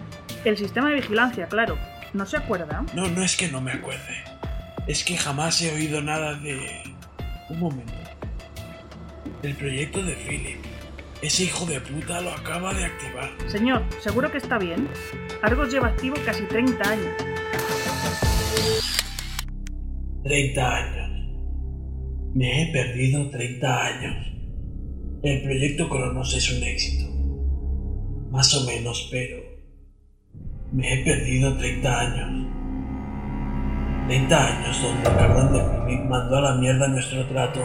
El 0.45 0.57
sistema 0.57 0.89
de 0.89 0.95
vigilancia, 0.95 1.47
claro. 1.47 1.77
¿No 2.13 2.25
se 2.25 2.37
acuerda? 2.37 2.85
No, 2.93 3.07
no 3.07 3.23
es 3.23 3.35
que 3.35 3.47
no 3.47 3.61
me 3.61 3.71
acuerde. 3.71 4.23
Es 4.87 5.03
que 5.03 5.17
jamás 5.17 5.61
he 5.61 5.73
oído 5.73 6.01
nada 6.01 6.35
de... 6.35 6.83
Un 7.49 7.59
momento. 7.59 7.93
El 9.41 9.55
proyecto 9.55 10.03
de 10.03 10.13
Philip. 10.13 10.59
Ese 11.21 11.45
hijo 11.45 11.65
de 11.65 11.79
puta 11.79 12.21
lo 12.21 12.31
acaba 12.31 12.73
de 12.73 12.85
activar. 12.85 13.31
Señor, 13.47 13.83
¿seguro 14.01 14.29
que 14.29 14.37
está 14.37 14.57
bien? 14.57 14.87
Argos 15.41 15.71
lleva 15.71 15.87
activo 15.87 16.15
casi 16.25 16.43
30 16.43 16.89
años. 16.89 17.13
30 20.23 20.75
años. 20.75 21.09
Me 22.35 22.63
he 22.63 22.73
perdido 22.73 23.29
30 23.29 23.85
años. 23.85 24.32
El 25.23 25.41
proyecto 25.41 25.87
Cronos 25.87 26.33
es 26.33 26.51
un 26.51 26.61
éxito. 26.65 27.09
Más 28.29 28.53
o 28.55 28.65
menos, 28.65 29.07
pero... 29.09 29.37
Me 30.73 30.93
he 30.93 31.05
perdido 31.05 31.55
30 31.55 31.99
años. 32.01 32.47
30 34.07 34.47
años 34.47 34.81
donde 34.81 35.03
cabrón 35.17 35.53
de 35.53 35.59
Philip 35.61 36.09
mandó 36.09 36.39
a 36.39 36.41
la 36.41 36.55
mierda 36.55 36.89
nuestro 36.89 37.25
trato 37.27 37.61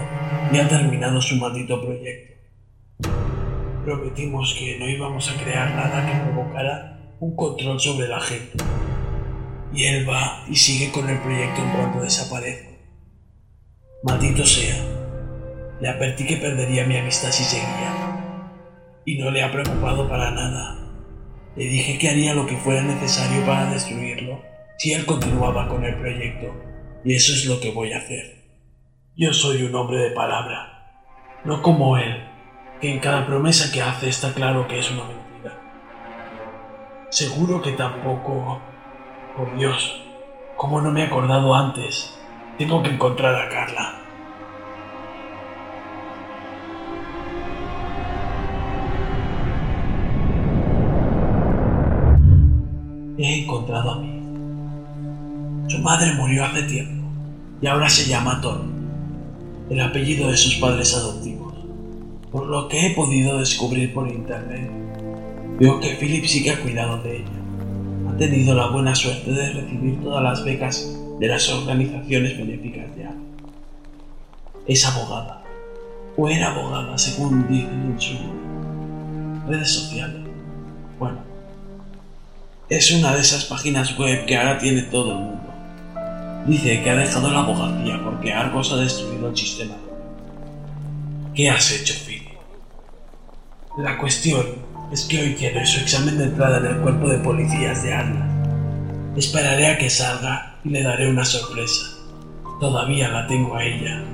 y 0.52 0.58
ha 0.58 0.68
terminado 0.68 1.20
su 1.20 1.34
maldito 1.34 1.82
proyecto. 1.82 2.34
Prometimos 3.84 4.54
que 4.54 4.78
no 4.78 4.88
íbamos 4.88 5.28
a 5.28 5.42
crear 5.42 5.74
nada 5.74 6.06
que 6.06 6.30
provocara 6.30 7.16
un 7.18 7.34
control 7.34 7.80
sobre 7.80 8.06
la 8.06 8.20
gente. 8.20 8.56
Y 9.74 9.82
él 9.82 10.08
va 10.08 10.44
y 10.48 10.54
sigue 10.54 10.92
con 10.92 11.10
el 11.10 11.18
proyecto 11.18 11.60
en 11.60 11.70
cuanto 11.72 12.02
desaparezco. 12.02 12.70
Maldito 14.04 14.46
sea. 14.46 14.87
Le 15.80 15.88
advertí 15.88 16.26
que 16.26 16.36
perdería 16.36 16.86
mi 16.86 16.96
amistad 16.96 17.30
si 17.30 17.44
seguía. 17.44 17.92
Y 19.04 19.18
no 19.18 19.30
le 19.30 19.42
ha 19.42 19.52
preocupado 19.52 20.08
para 20.08 20.30
nada. 20.32 20.76
Le 21.54 21.64
dije 21.64 21.98
que 21.98 22.08
haría 22.08 22.34
lo 22.34 22.46
que 22.46 22.56
fuera 22.56 22.82
necesario 22.82 23.44
para 23.46 23.70
destruirlo 23.70 24.42
si 24.76 24.92
él 24.92 25.06
continuaba 25.06 25.68
con 25.68 25.84
el 25.84 25.94
proyecto. 25.96 26.54
Y 27.04 27.14
eso 27.14 27.32
es 27.32 27.46
lo 27.46 27.60
que 27.60 27.70
voy 27.70 27.92
a 27.92 27.98
hacer. 27.98 28.44
Yo 29.16 29.32
soy 29.32 29.62
un 29.62 29.74
hombre 29.74 29.98
de 29.98 30.10
palabra. 30.10 31.02
No 31.44 31.62
como 31.62 31.96
él, 31.96 32.24
que 32.80 32.90
en 32.90 32.98
cada 32.98 33.26
promesa 33.26 33.72
que 33.72 33.82
hace 33.82 34.08
está 34.08 34.32
claro 34.32 34.66
que 34.66 34.78
es 34.78 34.90
una 34.90 35.04
mentira. 35.04 35.58
Seguro 37.10 37.62
que 37.62 37.72
tampoco... 37.72 38.60
Por 39.36 39.56
Dios, 39.56 40.02
¿cómo 40.56 40.80
no 40.80 40.90
me 40.90 41.02
he 41.02 41.06
acordado 41.06 41.54
antes? 41.54 42.18
Tengo 42.58 42.82
que 42.82 42.90
encontrar 42.90 43.36
a 43.36 43.48
Carla. 43.48 44.07
He 53.18 53.42
encontrado 53.42 53.94
a 53.94 54.04
hija. 54.04 54.14
Su 55.66 55.78
madre 55.80 56.14
murió 56.14 56.44
hace 56.44 56.62
tiempo 56.62 57.04
y 57.60 57.66
ahora 57.66 57.90
se 57.90 58.08
llama 58.08 58.40
Tony, 58.40 58.70
el 59.70 59.80
apellido 59.80 60.30
de 60.30 60.36
sus 60.36 60.54
padres 60.54 60.94
adoptivos. 60.94 61.52
Por 62.30 62.46
lo 62.46 62.68
que 62.68 62.86
he 62.86 62.94
podido 62.94 63.38
descubrir 63.38 63.92
por 63.92 64.08
internet, 64.08 64.70
veo 65.58 65.80
que 65.80 65.96
Philip 65.96 66.24
sí 66.26 66.44
que 66.44 66.52
ha 66.52 66.60
cuidado 66.60 67.02
de 67.02 67.16
ella 67.16 67.38
ha 68.08 68.16
tenido 68.16 68.54
la 68.54 68.68
buena 68.68 68.94
suerte 68.94 69.32
de 69.32 69.50
recibir 69.50 70.00
todas 70.00 70.22
las 70.22 70.44
becas 70.44 70.96
de 71.18 71.26
las 71.26 71.48
organizaciones 71.48 72.38
benéficas 72.38 72.94
de 72.96 73.04
Ana. 73.04 73.22
Es 74.66 74.86
abogada, 74.86 75.42
o 76.16 76.28
era 76.28 76.52
abogada 76.52 76.96
según 76.96 77.48
dicen 77.48 77.92
en 77.92 78.00
sus 78.00 78.18
redes 79.48 79.70
sociales. 79.70 80.22
Bueno, 80.98 81.18
es 82.68 82.92
una 82.92 83.14
de 83.14 83.22
esas 83.22 83.46
páginas 83.46 83.96
web 83.98 84.26
que 84.26 84.36
ahora 84.36 84.58
tiene 84.58 84.82
todo 84.82 85.12
el 85.12 85.18
mundo. 85.18 85.54
Dice 86.46 86.82
que 86.82 86.90
ha 86.90 86.96
dejado 86.96 87.30
la 87.30 87.40
abogacía 87.40 88.00
porque 88.04 88.32
Argos 88.32 88.72
ha 88.72 88.76
destruido 88.76 89.28
el 89.28 89.36
sistema. 89.36 89.74
¿Qué 91.34 91.48
has 91.48 91.70
hecho, 91.72 91.94
Philip? 92.06 92.28
La 93.78 93.96
cuestión 93.96 94.44
es 94.92 95.04
que 95.04 95.20
hoy 95.20 95.34
tiene 95.34 95.64
su 95.66 95.80
examen 95.80 96.18
de 96.18 96.24
entrada 96.24 96.58
en 96.58 96.66
el 96.66 96.76
cuerpo 96.78 97.08
de 97.08 97.18
policías 97.18 97.82
de 97.82 97.94
Atlas. 97.94 98.28
Esperaré 99.16 99.66
a 99.68 99.78
que 99.78 99.88
salga 99.88 100.58
y 100.64 100.70
le 100.70 100.82
daré 100.82 101.10
una 101.10 101.24
sorpresa. 101.24 101.96
Todavía 102.60 103.08
la 103.08 103.26
tengo 103.26 103.56
a 103.56 103.64
ella. 103.64 104.04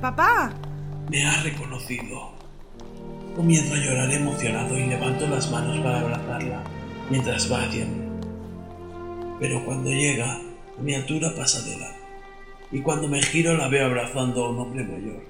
¡Papá! 0.00 0.52
Me 1.10 1.26
ha 1.26 1.42
reconocido. 1.42 2.33
Comienzo 3.36 3.74
a 3.74 3.78
llorar 3.78 4.12
emocionado 4.12 4.78
y 4.78 4.86
levanto 4.86 5.26
las 5.26 5.50
manos 5.50 5.78
para 5.78 6.00
abrazarla 6.00 6.62
mientras 7.10 7.50
va 7.50 7.64
haciendo. 7.64 8.04
Pero 9.40 9.64
cuando 9.64 9.90
llega, 9.90 10.34
a 10.34 10.80
mi 10.80 10.94
altura 10.94 11.34
pasa 11.36 11.60
de 11.62 11.74
edad. 11.74 11.94
Y 12.70 12.80
cuando 12.80 13.08
me 13.08 13.20
giro 13.20 13.56
la 13.56 13.68
veo 13.68 13.86
abrazando 13.86 14.44
a 14.44 14.50
un 14.50 14.58
hombre 14.60 14.84
mayor. 14.84 15.24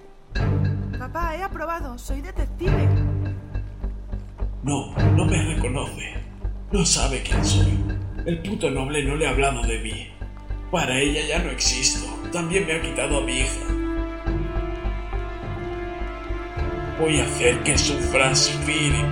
Papá, 0.99 1.35
he 1.37 1.43
aprobado. 1.43 1.97
Soy 1.97 2.21
detective. 2.21 2.89
No, 4.63 4.95
no 5.17 5.25
me 5.25 5.43
reconoce. 5.55 6.15
No 6.73 6.85
sabe 6.85 7.23
quién 7.23 7.45
soy. 7.45 7.73
El 8.27 8.39
puto 8.43 8.71
noble 8.71 9.03
no 9.03 9.17
le 9.17 9.27
ha 9.27 9.31
hablado 9.31 9.63
de 9.63 9.79
mí. 9.79 10.09
Para 10.71 10.99
ella 10.99 11.21
ya 11.27 11.39
no 11.39 11.51
existo. 11.51 12.07
También 12.33 12.67
me 12.67 12.75
ha 12.75 12.83
quitado 12.83 13.19
a 13.19 13.21
mi 13.23 13.41
hija. 13.41 13.74
Voy 16.99 17.19
a 17.19 17.25
hacer 17.25 17.61
que 17.65 17.77
sufras, 17.77 18.57
Philip. 18.65 19.05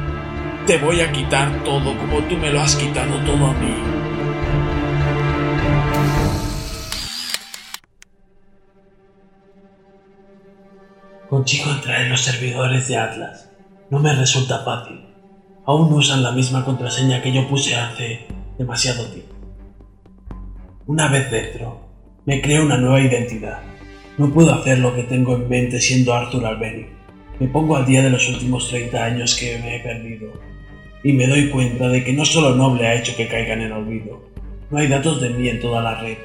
Te 0.67 0.79
voy 0.79 1.01
a 1.01 1.11
quitar 1.11 1.65
todo 1.65 1.99
como 1.99 2.21
tú 2.29 2.37
me 2.37 2.53
lo 2.53 2.61
has 2.61 2.77
quitado 2.77 3.19
todo 3.25 3.47
a 3.47 3.53
mí. 3.55 3.75
Consigo 11.29 11.73
entrar 11.73 12.03
en 12.03 12.11
los 12.11 12.21
servidores 12.21 12.87
de 12.87 12.99
Atlas. 12.99 13.51
No 13.91 13.99
me 13.99 14.15
resulta 14.15 14.61
fácil. 14.65 15.05
Aún 15.67 15.93
usan 15.93 16.23
la 16.23 16.31
misma 16.31 16.65
contraseña 16.65 17.21
que 17.21 17.33
yo 17.33 17.49
puse 17.49 17.75
hace 17.75 18.29
demasiado 18.59 19.07
tiempo. 19.07 19.35
Una 20.87 21.11
vez 21.11 21.29
dentro, 21.33 21.81
me 22.27 22.41
creo 22.41 22.65
una 22.65 22.79
nueva 22.79 23.01
identidad. 23.01 23.61
No 24.19 24.31
puedo 24.33 24.55
hacer 24.55 24.79
lo 24.79 24.95
que 24.95 25.03
tengo 25.03 25.35
en 25.35 25.49
mente 25.49 25.81
siendo 25.81 26.15
Arthur 26.15 26.47
Albeni. 26.47 27.02
Me 27.41 27.49
pongo 27.49 27.77
al 27.77 27.87
día 27.87 28.03
de 28.03 28.11
los 28.11 28.29
últimos 28.29 28.69
30 28.69 29.05
años 29.05 29.37
que 29.37 29.59
me 29.59 29.77
he 29.77 29.81
perdido. 29.81 30.33
Y 31.03 31.13
me 31.13 31.27
doy 31.27 31.49
cuenta 31.49 31.89
de 31.89 32.05
que 32.05 32.13
no 32.13 32.25
solo 32.25 32.55
Noble 32.55 32.87
ha 32.87 32.95
hecho 32.95 33.17
que 33.17 33.29
caigan 33.29 33.61
en 33.61 33.73
olvido. 33.73 34.23
No 34.71 34.79
hay 34.79 34.89
datos 34.89 35.21
de 35.21 35.31
mí 35.31 35.49
en 35.49 35.61
toda 35.61 35.83
la 35.83 36.01
red. 36.01 36.19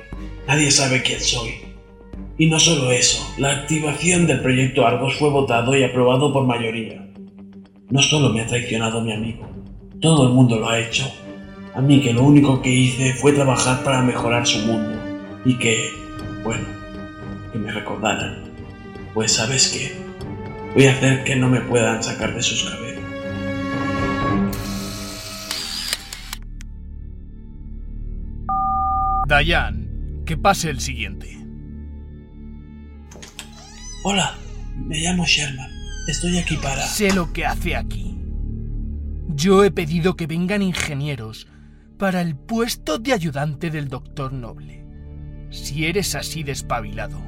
Nadie 0.47 0.71
sabe 0.71 1.01
quién 1.01 1.19
soy. 1.19 1.55
Y 2.37 2.47
no 2.47 2.59
solo 2.59 2.91
eso, 2.91 3.27
la 3.39 3.51
activación 3.51 4.27
del 4.27 4.41
proyecto 4.41 4.85
Argos 4.85 5.15
fue 5.15 5.29
votado 5.29 5.75
y 5.75 5.83
aprobado 5.83 6.31
por 6.31 6.45
mayoría. 6.45 7.07
No 7.89 8.01
solo 8.01 8.29
me 8.29 8.41
ha 8.41 8.47
traicionado 8.47 9.01
mi 9.01 9.11
amigo, 9.11 9.47
todo 9.99 10.27
el 10.27 10.33
mundo 10.33 10.59
lo 10.59 10.69
ha 10.69 10.79
hecho. 10.79 11.11
A 11.73 11.81
mí 11.81 11.99
que 11.99 12.13
lo 12.13 12.23
único 12.23 12.61
que 12.61 12.69
hice 12.69 13.13
fue 13.13 13.33
trabajar 13.33 13.83
para 13.83 14.03
mejorar 14.03 14.45
su 14.45 14.59
mundo 14.59 14.99
y 15.45 15.57
que, 15.57 15.89
bueno, 16.43 16.65
que 17.51 17.57
me 17.57 17.71
recordaran. 17.71 18.43
Pues 19.13 19.33
sabes 19.33 19.69
qué, 19.69 20.06
voy 20.73 20.85
a 20.85 20.91
hacer 20.91 21.23
que 21.23 21.35
no 21.35 21.49
me 21.49 21.61
puedan 21.61 22.01
sacar 22.03 22.35
de 22.35 22.41
sus 22.41 22.63
cabezas. 22.63 23.03
Dayan, 29.27 30.23
que 30.25 30.37
pase 30.37 30.69
el 30.69 30.79
siguiente. 30.79 31.37
Hola, 34.03 34.35
me 34.77 34.99
llamo 34.99 35.25
Sherman. 35.25 35.69
Estoy 36.07 36.37
aquí 36.37 36.55
para... 36.55 36.81
Sé 36.81 37.13
lo 37.13 37.33
que 37.33 37.45
hace 37.45 37.75
aquí. 37.75 38.17
Yo 39.27 39.65
he 39.65 39.71
pedido 39.71 40.15
que 40.15 40.27
vengan 40.27 40.61
ingenieros 40.61 41.47
para 41.97 42.21
el 42.21 42.37
puesto 42.37 42.99
de 42.99 43.11
ayudante 43.11 43.69
del 43.69 43.89
doctor 43.89 44.31
Noble. 44.31 44.85
Si 45.49 45.85
eres 45.85 46.15
así 46.15 46.43
despabilado, 46.43 47.19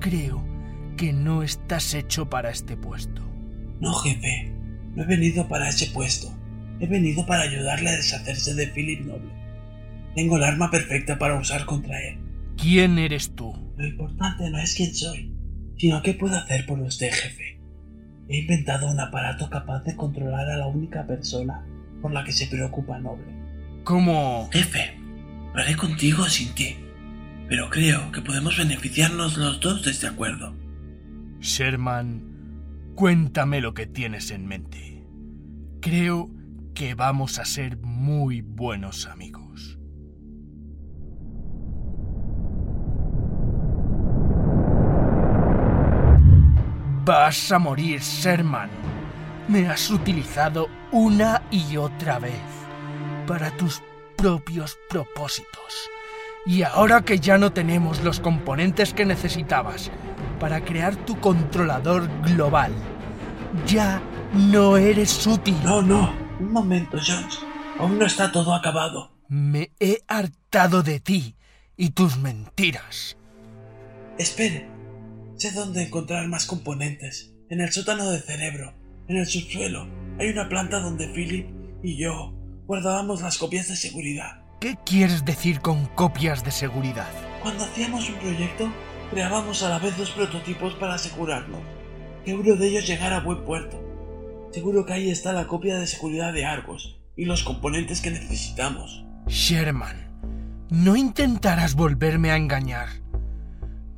creo 0.00 0.53
que 0.96 1.12
no 1.12 1.42
estás 1.42 1.94
hecho 1.94 2.28
para 2.28 2.50
este 2.50 2.76
puesto. 2.76 3.22
No, 3.80 3.92
jefe. 3.94 4.52
No 4.94 5.02
he 5.02 5.06
venido 5.06 5.48
para 5.48 5.68
ese 5.68 5.86
puesto. 5.88 6.32
He 6.80 6.86
venido 6.86 7.26
para 7.26 7.42
ayudarle 7.42 7.90
a 7.90 7.96
deshacerse 7.96 8.54
de 8.54 8.66
Philip 8.68 9.00
Noble. 9.06 9.32
Tengo 10.14 10.36
el 10.36 10.44
arma 10.44 10.70
perfecta 10.70 11.18
para 11.18 11.38
usar 11.38 11.64
contra 11.64 12.00
él. 12.00 12.18
¿Quién 12.56 12.98
eres 12.98 13.34
tú? 13.34 13.52
Lo 13.76 13.86
importante 13.86 14.48
no 14.50 14.58
es 14.58 14.74
quién 14.74 14.94
soy, 14.94 15.32
sino 15.76 16.02
qué 16.02 16.14
puedo 16.14 16.36
hacer 16.36 16.66
por 16.66 16.78
usted, 16.80 17.10
jefe. 17.12 17.60
He 18.28 18.38
inventado 18.38 18.90
un 18.90 19.00
aparato 19.00 19.50
capaz 19.50 19.82
de 19.84 19.96
controlar 19.96 20.48
a 20.48 20.56
la 20.56 20.66
única 20.66 21.06
persona 21.06 21.66
por 22.00 22.12
la 22.12 22.24
que 22.24 22.32
se 22.32 22.46
preocupa 22.46 22.98
Noble. 22.98 23.32
¿Cómo? 23.82 24.48
Jefe, 24.52 24.96
lo 25.52 25.60
haré 25.60 25.76
contigo 25.76 26.22
o 26.22 26.28
sin 26.28 26.54
ti, 26.54 26.76
pero 27.48 27.68
creo 27.68 28.12
que 28.12 28.22
podemos 28.22 28.56
beneficiarnos 28.56 29.36
los 29.36 29.60
dos 29.60 29.84
de 29.84 29.90
este 29.90 30.06
acuerdo. 30.06 30.54
Sherman, 31.44 32.94
cuéntame 32.94 33.60
lo 33.60 33.74
que 33.74 33.86
tienes 33.86 34.30
en 34.30 34.46
mente. 34.46 35.06
Creo 35.82 36.30
que 36.74 36.94
vamos 36.94 37.38
a 37.38 37.44
ser 37.44 37.76
muy 37.76 38.40
buenos 38.40 39.06
amigos. 39.06 39.78
Vas 47.04 47.52
a 47.52 47.58
morir, 47.58 48.00
Sherman. 48.00 48.70
Me 49.46 49.68
has 49.68 49.90
utilizado 49.90 50.68
una 50.92 51.42
y 51.50 51.76
otra 51.76 52.18
vez 52.20 52.40
para 53.26 53.50
tus 53.50 53.82
propios 54.16 54.78
propósitos. 54.88 55.90
Y 56.46 56.62
ahora 56.62 57.02
que 57.02 57.18
ya 57.18 57.36
no 57.36 57.52
tenemos 57.52 58.02
los 58.02 58.18
componentes 58.18 58.94
que 58.94 59.04
necesitabas 59.04 59.90
para 60.44 60.62
crear 60.62 60.94
tu 61.06 61.18
controlador 61.20 62.06
global, 62.20 62.70
ya 63.66 64.02
no 64.34 64.76
eres 64.76 65.26
útil. 65.26 65.56
No, 65.64 65.80
no. 65.80 66.14
Un 66.38 66.52
momento, 66.52 66.98
Jones. 66.98 67.38
Aún 67.78 67.98
no 67.98 68.04
está 68.04 68.30
todo 68.30 68.52
acabado. 68.52 69.10
Me 69.26 69.70
he 69.80 70.02
hartado 70.06 70.82
de 70.82 71.00
ti 71.00 71.34
y 71.78 71.92
tus 71.92 72.18
mentiras. 72.18 73.16
Espere. 74.18 74.68
Sé 75.36 75.50
dónde 75.52 75.84
encontrar 75.84 76.28
más 76.28 76.44
componentes. 76.44 77.32
En 77.48 77.62
el 77.62 77.72
sótano 77.72 78.10
de 78.10 78.20
cerebro, 78.20 78.74
en 79.08 79.16
el 79.16 79.26
subsuelo, 79.26 79.88
hay 80.20 80.28
una 80.28 80.50
planta 80.50 80.78
donde 80.80 81.08
Philip 81.08 81.46
y 81.82 81.96
yo 81.96 82.34
guardábamos 82.66 83.22
las 83.22 83.38
copias 83.38 83.68
de 83.68 83.76
seguridad. 83.76 84.42
¿Qué 84.60 84.76
quieres 84.84 85.24
decir 85.24 85.60
con 85.60 85.86
copias 85.86 86.44
de 86.44 86.50
seguridad? 86.50 87.08
Cuando 87.42 87.64
hacíamos 87.64 88.10
un 88.10 88.16
proyecto, 88.16 88.70
creábamos 89.14 89.62
a 89.62 89.68
la 89.68 89.78
vez 89.78 89.96
dos 89.96 90.10
prototipos 90.10 90.74
para 90.74 90.94
asegurarnos 90.94 91.60
que 92.24 92.34
uno 92.34 92.56
de 92.56 92.66
ellos 92.66 92.84
llegara 92.84 93.18
a 93.18 93.20
buen 93.20 93.44
puerto. 93.44 93.80
Seguro 94.50 94.84
que 94.84 94.92
ahí 94.92 95.08
está 95.08 95.32
la 95.32 95.46
copia 95.46 95.78
de 95.78 95.86
seguridad 95.86 96.32
de 96.32 96.44
Argos 96.44 96.98
y 97.16 97.24
los 97.24 97.44
componentes 97.44 98.00
que 98.00 98.10
necesitamos. 98.10 99.04
Sherman, 99.28 99.96
no 100.68 100.96
intentarás 100.96 101.76
volverme 101.76 102.32
a 102.32 102.36
engañar. 102.36 102.88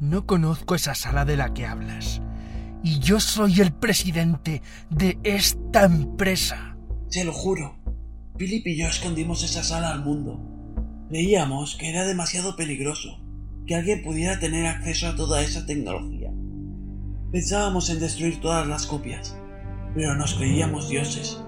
No 0.00 0.26
conozco 0.26 0.74
esa 0.74 0.94
sala 0.94 1.24
de 1.24 1.38
la 1.38 1.54
que 1.54 1.64
hablas. 1.64 2.20
Y 2.82 2.98
yo 2.98 3.18
soy 3.18 3.62
el 3.62 3.72
presidente 3.72 4.60
de 4.90 5.18
esta 5.24 5.84
empresa. 5.84 6.76
Se 7.08 7.24
lo 7.24 7.32
juro. 7.32 7.78
Philip 8.36 8.66
y 8.66 8.76
yo 8.76 8.86
escondimos 8.86 9.42
esa 9.44 9.64
sala 9.64 9.92
al 9.92 10.04
mundo. 10.04 10.38
Creíamos 11.08 11.76
que 11.76 11.88
era 11.88 12.04
demasiado 12.04 12.54
peligroso 12.54 13.25
que 13.66 13.74
alguien 13.74 14.02
pudiera 14.02 14.38
tener 14.38 14.66
acceso 14.66 15.08
a 15.08 15.16
toda 15.16 15.42
esa 15.42 15.66
tecnología. 15.66 16.30
Pensábamos 17.32 17.90
en 17.90 17.98
destruir 17.98 18.40
todas 18.40 18.66
las 18.66 18.86
copias, 18.86 19.36
pero 19.94 20.14
nos 20.14 20.34
creíamos 20.34 20.88
dioses 20.88 21.42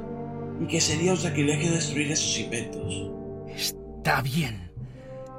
y 0.61 0.67
que 0.67 0.81
sería 0.81 1.13
un 1.13 1.19
sacrilegio 1.19 1.71
destruir 1.71 2.11
esos 2.11 2.39
inventos. 2.39 3.13
Está 3.55 4.21
bien. 4.23 4.69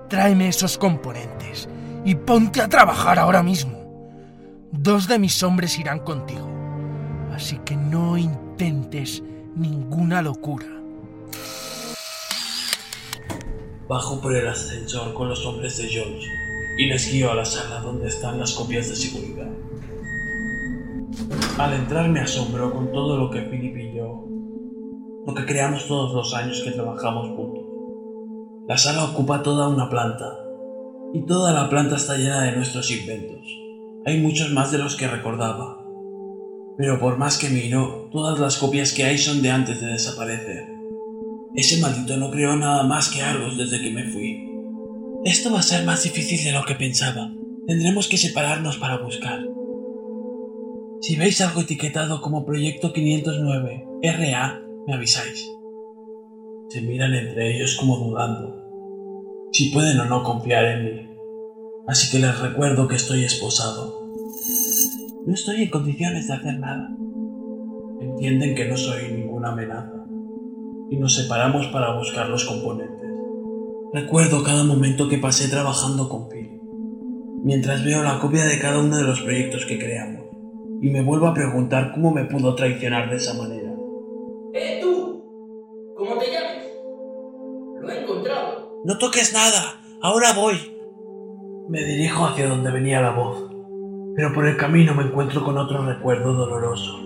Tráeme 0.07 0.47
esos 0.47 0.77
componentes 0.77 1.67
y 2.05 2.15
ponte 2.15 2.61
a 2.61 2.69
trabajar 2.69 3.19
ahora 3.19 3.43
mismo. 3.43 3.77
Dos 4.71 5.07
de 5.07 5.19
mis 5.19 5.43
hombres 5.43 5.77
irán 5.77 5.99
contigo, 5.99 6.47
así 7.33 7.59
que 7.65 7.75
no 7.75 8.17
intentes 8.17 9.21
ninguna 9.55 10.21
locura. 10.21 10.67
Bajo 13.87 14.21
por 14.21 14.35
el 14.35 14.47
ascensor 14.47 15.13
con 15.15 15.29
los 15.29 15.45
hombres 15.45 15.77
de 15.77 15.87
George 15.87 16.48
y 16.79 16.85
les 16.85 17.11
guío 17.11 17.29
a 17.29 17.35
la 17.35 17.43
sala 17.43 17.81
donde 17.81 18.07
están 18.07 18.39
las 18.39 18.53
copias 18.53 18.87
de 18.87 18.95
seguridad. 18.95 19.49
Al 21.57 21.73
entrar 21.73 22.07
me 22.07 22.21
asombro 22.21 22.71
con 22.71 22.93
todo 22.93 23.17
lo 23.17 23.29
que 23.29 23.41
Philip 23.41 23.75
y 23.75 23.97
yo, 23.97 24.25
lo 25.27 25.33
que 25.33 25.45
creamos 25.45 25.89
todos 25.89 26.13
los 26.13 26.33
años 26.33 26.61
que 26.63 26.71
trabajamos 26.71 27.35
juntos. 27.35 27.65
La 28.65 28.77
sala 28.77 29.03
ocupa 29.03 29.43
toda 29.43 29.67
una 29.67 29.89
planta 29.89 30.39
y 31.13 31.25
toda 31.25 31.51
la 31.51 31.67
planta 31.67 31.97
está 31.97 32.15
llena 32.15 32.43
de 32.43 32.53
nuestros 32.53 32.89
inventos. 32.91 33.45
Hay 34.05 34.21
muchos 34.21 34.49
más 34.51 34.71
de 34.71 34.77
los 34.77 34.95
que 34.95 35.09
recordaba. 35.09 35.83
Pero 36.77 36.97
por 36.97 37.17
más 37.17 37.37
que 37.37 37.49
miro, 37.49 38.07
todas 38.09 38.39
las 38.39 38.55
copias 38.55 38.93
que 38.93 39.03
hay 39.03 39.17
son 39.17 39.41
de 39.41 39.51
antes 39.51 39.81
de 39.81 39.87
desaparecer. 39.87 40.65
Ese 41.53 41.81
maldito 41.81 42.15
no 42.15 42.31
creó 42.31 42.55
nada 42.55 42.83
más 42.83 43.09
que 43.09 43.21
Argos 43.21 43.57
desde 43.57 43.81
que 43.81 43.91
me 43.91 44.05
fui. 44.05 44.48
Esto 45.25 45.51
va 45.51 45.59
a 45.59 45.63
ser 45.63 45.85
más 45.85 46.03
difícil 46.03 46.43
de 46.43 46.51
lo 46.51 46.65
que 46.65 46.75
pensaba. 46.75 47.33
Tendremos 47.67 48.07
que 48.07 48.17
separarnos 48.17 48.77
para 48.77 48.97
buscar. 48.97 49.45
Si 51.01 51.15
veis 51.15 51.41
algo 51.41 51.61
etiquetado 51.61 52.21
como 52.21 52.45
Proyecto 52.45 52.93
509 52.93 53.87
RA, 54.03 54.61
me 54.87 54.93
avisáis. 54.93 55.49
Se 56.69 56.81
miran 56.81 57.13
entre 57.13 57.55
ellos 57.55 57.75
como 57.77 57.97
dudando 57.97 58.59
si 59.51 59.71
pueden 59.71 59.99
o 59.99 60.05
no 60.05 60.23
confiar 60.23 60.65
en 60.65 60.85
mí. 60.85 61.09
Así 61.87 62.11
que 62.11 62.19
les 62.19 62.39
recuerdo 62.39 62.87
que 62.87 62.95
estoy 62.95 63.23
esposado. 63.23 64.07
No 65.25 65.33
estoy 65.33 65.63
en 65.63 65.69
condiciones 65.69 66.27
de 66.27 66.33
hacer 66.33 66.59
nada. 66.59 66.89
Entienden 67.99 68.55
que 68.55 68.67
no 68.67 68.77
soy 68.77 69.11
ninguna 69.11 69.49
amenaza. 69.49 70.05
Y 70.89 70.97
nos 70.97 71.15
separamos 71.15 71.67
para 71.67 71.97
buscar 71.97 72.29
los 72.29 72.45
componentes. 72.45 72.98
Recuerdo 73.91 74.43
cada 74.43 74.63
momento 74.63 75.09
que 75.09 75.17
pasé 75.17 75.49
trabajando 75.49 76.07
con 76.09 76.29
Phil, 76.29 76.61
mientras 77.43 77.83
veo 77.83 78.03
la 78.03 78.19
copia 78.19 78.45
de 78.45 78.59
cada 78.59 78.77
uno 78.77 78.95
de 78.95 79.03
los 79.03 79.21
proyectos 79.21 79.65
que 79.65 79.79
creamos, 79.79 80.25
y 80.79 80.91
me 80.91 81.01
vuelvo 81.01 81.25
a 81.25 81.33
preguntar 81.33 81.91
cómo 81.91 82.11
me 82.11 82.25
pudo 82.25 82.53
traicionar 82.53 83.09
de 83.09 83.15
esa 83.15 83.33
manera. 83.33 83.73
¡Eh, 84.53 84.77
tú! 84.79 85.23
¿Cómo 85.97 86.19
te 86.19 86.25
llamas? 86.27 86.65
Lo 87.81 87.89
he 87.89 88.03
encontrado. 88.03 88.79
No 88.85 88.97
toques 88.99 89.33
nada, 89.33 89.81
ahora 90.03 90.33
voy. 90.33 90.55
Me 91.67 91.83
dirijo 91.83 92.27
hacia 92.27 92.47
donde 92.47 92.69
venía 92.69 93.01
la 93.01 93.11
voz, 93.11 93.49
pero 94.15 94.31
por 94.33 94.45
el 94.45 94.55
camino 94.55 94.93
me 94.93 95.03
encuentro 95.03 95.43
con 95.43 95.57
otro 95.57 95.83
recuerdo 95.83 96.33
doloroso. 96.33 96.99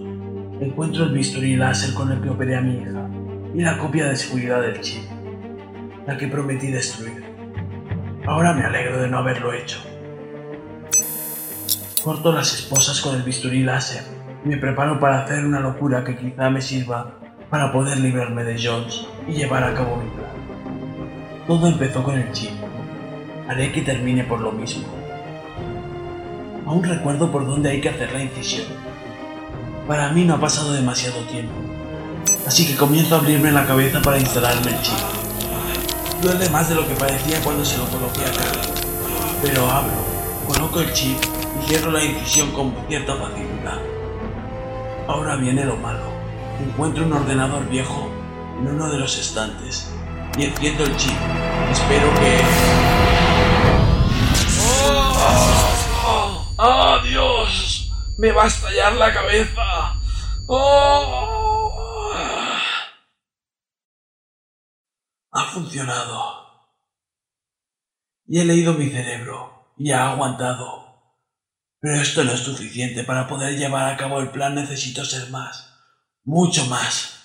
Encuentro 0.60 1.06
el 1.06 1.14
bisturí 1.14 1.56
láser 1.56 1.94
con 1.94 2.12
el 2.12 2.20
que 2.20 2.30
operé 2.30 2.58
a 2.58 2.62
mi 2.62 2.76
hija 2.76 3.10
y 3.56 3.62
la 3.62 3.78
copia 3.78 4.08
de 4.08 4.18
seguridad 4.18 4.62
del 4.62 4.82
chip, 4.82 5.04
la 6.06 6.18
que 6.18 6.28
prometí 6.28 6.68
destruir. 6.68 7.24
Ahora 8.26 8.54
me 8.54 8.64
alegro 8.66 9.02
de 9.02 9.08
no 9.08 9.20
haberlo 9.20 9.54
hecho. 9.54 9.80
Corto 12.04 12.34
las 12.34 12.54
esposas 12.54 13.00
con 13.00 13.16
el 13.16 13.24
bisturí 13.24 13.64
láser 13.64 14.04
y 14.44 14.50
me 14.50 14.58
preparo 14.58 15.00
para 15.00 15.24
hacer 15.24 15.46
una 15.46 15.60
locura 15.60 16.04
que 16.04 16.18
quizá 16.18 16.50
me 16.50 16.62
sirva 16.62 17.18
para 17.50 17.72
poder 17.72 18.00
librarme 18.00 18.44
de 18.44 18.62
Jones 18.62 19.08
y 19.28 19.34
llevar 19.34 19.64
a 19.64 19.74
cabo 19.74 19.96
mi 19.98 20.10
plan. 20.10 20.32
Todo 21.48 21.68
empezó 21.68 22.04
con 22.04 22.18
el 22.18 22.32
chip. 22.32 22.52
Haré 23.48 23.72
que 23.72 23.82
termine 23.82 24.24
por 24.24 24.42
lo 24.42 24.52
mismo. 24.52 24.84
Aún 26.66 26.84
recuerdo 26.84 27.32
por 27.32 27.46
dónde 27.46 27.70
hay 27.70 27.82
que 27.82 27.90
hacer 27.90 28.12
la 28.12 28.24
incisión. 28.24 28.68
Para 29.88 30.10
mí 30.10 30.24
no 30.24 30.36
ha 30.36 30.40
pasado 30.40 30.74
demasiado 30.74 31.20
tiempo, 31.26 31.54
así 32.48 32.66
que 32.66 32.78
comienzo 32.78 33.16
a 33.16 33.20
abrirme 33.20 33.52
la 33.52 33.66
cabeza 33.66 34.02
para 34.02 34.18
instalarme 34.18 34.72
el 34.72 34.82
chip. 34.82 35.23
Duele 36.24 36.48
más 36.52 36.70
de 36.70 36.76
lo 36.76 36.88
que 36.88 36.96
parecía 36.96 37.42
cuando 37.44 37.66
se 37.66 37.78
lo 37.78 37.86
coloqué 37.88 38.22
acá, 38.22 38.46
pero 39.42 39.70
abro, 39.70 39.92
coloco 40.48 40.80
el 40.80 40.94
chip 40.94 41.18
y 41.62 41.68
cierro 41.68 41.92
la 41.92 42.02
incisión 42.02 42.50
con 42.54 42.74
cierta 42.88 43.14
facilidad. 43.18 43.82
Ahora 45.06 45.36
viene 45.36 45.66
lo 45.66 45.76
malo. 45.76 46.06
Encuentro 46.62 47.04
un 47.04 47.12
ordenador 47.12 47.68
viejo 47.68 48.10
en 48.58 48.68
uno 48.70 48.90
de 48.90 49.00
los 49.00 49.18
estantes 49.18 49.94
y 50.38 50.46
enciendo 50.46 50.86
el 50.86 50.96
chip. 50.96 51.12
Espero 51.70 52.08
que... 52.14 52.40
¡Oh! 54.86 56.46
¡Oh, 56.56 57.00
Dios! 57.04 57.92
¡Me 58.18 58.32
va 58.32 58.46
a 58.46 58.48
estallar 58.48 58.94
la 58.94 59.14
cabeza! 59.14 60.00
¡Oh! 60.48 61.84
Ha 65.36 65.43
funcionado. 65.54 66.44
Y 68.26 68.40
he 68.40 68.46
leído 68.46 68.74
mi 68.74 68.90
cerebro 68.90 69.74
y 69.78 69.92
ha 69.92 70.12
aguantado. 70.12 70.84
Pero 71.80 71.96
esto 71.96 72.24
no 72.24 72.32
es 72.32 72.40
suficiente. 72.40 73.04
Para 73.04 73.28
poder 73.28 73.58
llevar 73.58 73.92
a 73.92 73.98
cabo 73.98 74.20
el 74.20 74.32
plan 74.32 74.56
necesito 74.56 75.04
ser 75.06 75.30
más. 75.30 75.70
Mucho 76.24 76.66
más. 76.68 77.20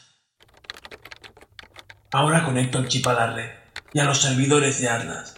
Ahora 2.12 2.44
conecto 2.44 2.78
el 2.78 2.88
chip 2.88 3.06
a 3.06 3.12
la 3.12 3.32
red 3.32 3.50
y 3.92 4.00
a 4.00 4.04
los 4.04 4.20
servidores 4.20 4.80
de 4.80 4.88
Atlas. 4.88 5.36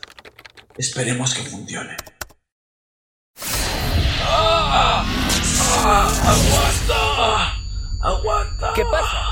Esperemos 0.76 1.34
que 1.34 1.42
funcione. 1.42 1.96
¡Ah! 4.22 5.04
¡Ah! 5.84 6.08
¡Aguanta! 6.24 7.54
¡Aguanta! 8.02 8.72
¿Qué 8.74 8.84
pasa? 8.84 9.29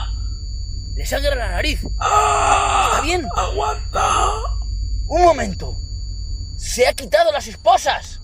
Le 0.99 1.07
sangra 1.07 1.33
la 1.37 1.53
nariz. 1.53 1.81
¡Ah! 2.01 2.89
¿Está 2.91 3.03
bien? 3.03 3.29
¡Aguanta! 3.37 4.33
Un 5.07 5.23
momento. 5.23 5.77
Se 6.57 6.89
ha 6.89 6.93
quitado 6.93 7.31
las 7.31 7.47
esposas. 7.47 8.19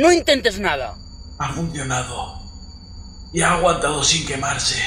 No 0.00 0.10
intentes 0.10 0.58
nada. 0.58 0.94
Ha 1.36 1.52
funcionado. 1.52 2.40
Y 3.34 3.42
ha 3.42 3.52
aguantado 3.52 4.02
sin 4.02 4.26
quemarse. 4.26 4.82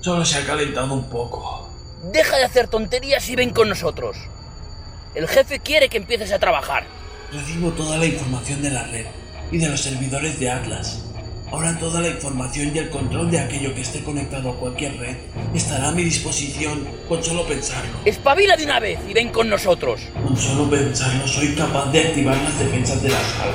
Solo 0.00 0.24
se 0.24 0.38
ha 0.38 0.46
calentado 0.46 0.92
un 0.92 1.08
poco. 1.08 1.70
Deja 2.10 2.38
de 2.38 2.44
hacer 2.44 2.66
tonterías 2.66 3.28
y 3.28 3.36
ven 3.36 3.50
con 3.50 3.68
nosotros. 3.68 4.16
El 5.14 5.28
jefe 5.28 5.60
quiere 5.60 5.88
que 5.88 5.98
empieces 5.98 6.32
a 6.32 6.40
trabajar. 6.40 6.86
Recibo 7.32 7.70
toda 7.70 7.98
la 7.98 8.06
información 8.06 8.62
de 8.62 8.70
la 8.70 8.82
red 8.82 9.06
y 9.52 9.58
de 9.58 9.68
los 9.68 9.80
servidores 9.80 10.40
de 10.40 10.50
Atlas. 10.50 11.04
Ahora 11.50 11.78
toda 11.78 12.02
la 12.02 12.08
información 12.08 12.72
y 12.74 12.78
el 12.78 12.90
control 12.90 13.30
de 13.30 13.40
aquello 13.40 13.74
que 13.74 13.80
esté 13.80 14.02
conectado 14.02 14.50
a 14.50 14.56
cualquier 14.56 14.98
red 14.98 15.16
estará 15.54 15.88
a 15.88 15.92
mi 15.92 16.04
disposición 16.04 16.86
con 17.08 17.24
solo 17.24 17.46
pensarlo. 17.46 17.90
Espabila 18.04 18.54
de 18.54 18.64
una 18.64 18.78
vez 18.80 18.98
y 19.08 19.14
ven 19.14 19.30
con 19.30 19.48
nosotros. 19.48 20.02
Con 20.22 20.36
solo 20.36 20.68
pensarlo 20.68 21.26
soy 21.26 21.54
capaz 21.54 21.90
de 21.90 22.00
activar 22.00 22.36
las 22.36 22.58
defensas 22.58 23.02
de 23.02 23.08
la 23.08 23.20
sala 23.20 23.52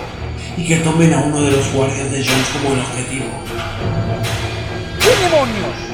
y 0.57 0.65
que 0.65 0.77
tomen 0.77 1.13
a 1.13 1.19
uno 1.19 1.39
de 1.39 1.51
los 1.51 1.71
guardias 1.71 2.11
de 2.11 2.25
Jones 2.25 2.47
como 2.53 2.73
el 2.73 2.79
objetivo. 2.79 3.25
¿Qué 4.99 5.23
demonios? 5.23 5.93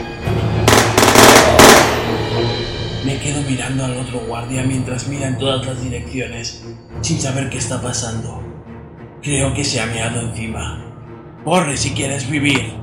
Me 3.03 3.17
quedo 3.19 3.41
mirando 3.41 3.85
al 3.85 3.97
otro 3.97 4.19
guardia 4.21 4.63
mientras 4.63 5.07
mira 5.07 5.27
en 5.27 5.37
todas 5.37 5.65
las 5.65 5.83
direcciones, 5.83 6.63
sin 7.01 7.19
saber 7.19 7.49
qué 7.49 7.57
está 7.57 7.81
pasando. 7.81 8.41
Creo 9.21 9.53
que 9.53 9.65
se 9.65 9.81
ha 9.81 9.85
meado 9.85 10.21
encima. 10.21 10.88
¡Corre 11.45 11.77
si 11.77 11.91
quieres 11.91 12.29
vivir! 12.29 12.73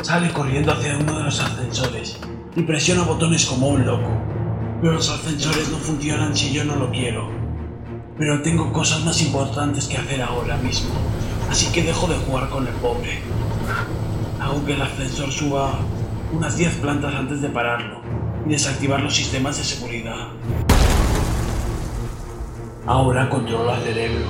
Sale 0.00 0.30
corriendo 0.32 0.72
hacia 0.72 0.96
uno 0.96 1.18
de 1.18 1.24
los 1.24 1.40
ascensores 1.40 2.20
y 2.54 2.62
presiona 2.62 3.02
botones 3.02 3.44
como 3.46 3.66
un 3.70 3.84
loco. 3.84 4.10
Pero 4.80 4.94
los 4.94 5.10
ascensores 5.10 5.68
no 5.70 5.78
funcionan 5.78 6.36
si 6.36 6.52
yo 6.52 6.64
no 6.64 6.76
lo 6.76 6.92
quiero. 6.92 7.28
Pero 8.16 8.42
tengo 8.42 8.72
cosas 8.72 9.04
más 9.04 9.20
importantes 9.22 9.88
que 9.88 9.96
hacer 9.96 10.22
ahora 10.22 10.56
mismo, 10.58 10.90
así 11.50 11.72
que 11.72 11.82
dejo 11.82 12.06
de 12.06 12.14
jugar 12.14 12.48
con 12.48 12.64
el 12.64 12.74
pobre. 12.74 13.18
Hago 14.40 14.64
que 14.64 14.74
el 14.74 14.82
ascensor 14.82 15.32
suba 15.32 15.72
unas 16.32 16.56
10 16.56 16.76
plantas 16.76 17.12
antes 17.12 17.42
de 17.42 17.48
pararlo 17.48 18.00
y 18.46 18.50
desactivar 18.50 19.00
los 19.00 19.16
sistemas 19.16 19.58
de 19.58 19.64
seguridad. 19.64 20.28
Ahora 22.86 23.28
controlo 23.28 23.74
el 23.74 23.82
cerebro. 23.82 24.26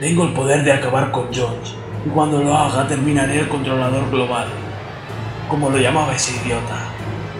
Tengo 0.00 0.24
el 0.24 0.32
poder 0.32 0.64
de 0.64 0.72
acabar 0.72 1.12
con 1.12 1.26
Jones 1.26 1.74
y 2.04 2.08
cuando 2.10 2.42
lo 2.42 2.56
haga 2.56 2.86
terminaré 2.86 3.40
el 3.40 3.48
controlador 3.48 4.10
global, 4.10 4.48
como 5.48 5.70
lo 5.70 5.78
llamaba 5.78 6.14
ese 6.14 6.36
idiota, 6.44 6.78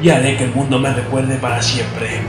y 0.03 0.11
haré 0.11 0.37
que 0.37 0.45
el 0.45 0.55
mundo 0.55 0.79
me 0.79 0.93
recuerde 0.93 1.37
para 1.37 1.61
siempre. 1.63 2.21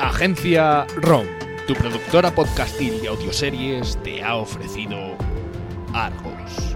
Agencia 0.00 0.84
ROM, 0.96 1.26
tu 1.68 1.74
productora 1.74 2.34
podcastil 2.34 3.00
de 3.00 3.08
audioseries, 3.08 3.96
te 4.02 4.24
ha 4.24 4.34
ofrecido 4.34 5.16
Argos. 5.94 6.67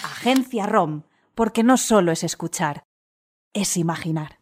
Agencia 0.03 0.65
ROM, 0.65 1.03
porque 1.33 1.63
no 1.63 1.77
solo 1.77 2.11
es 2.11 2.25
escuchar, 2.25 2.83
es 3.53 3.77
imaginar. 3.77 4.40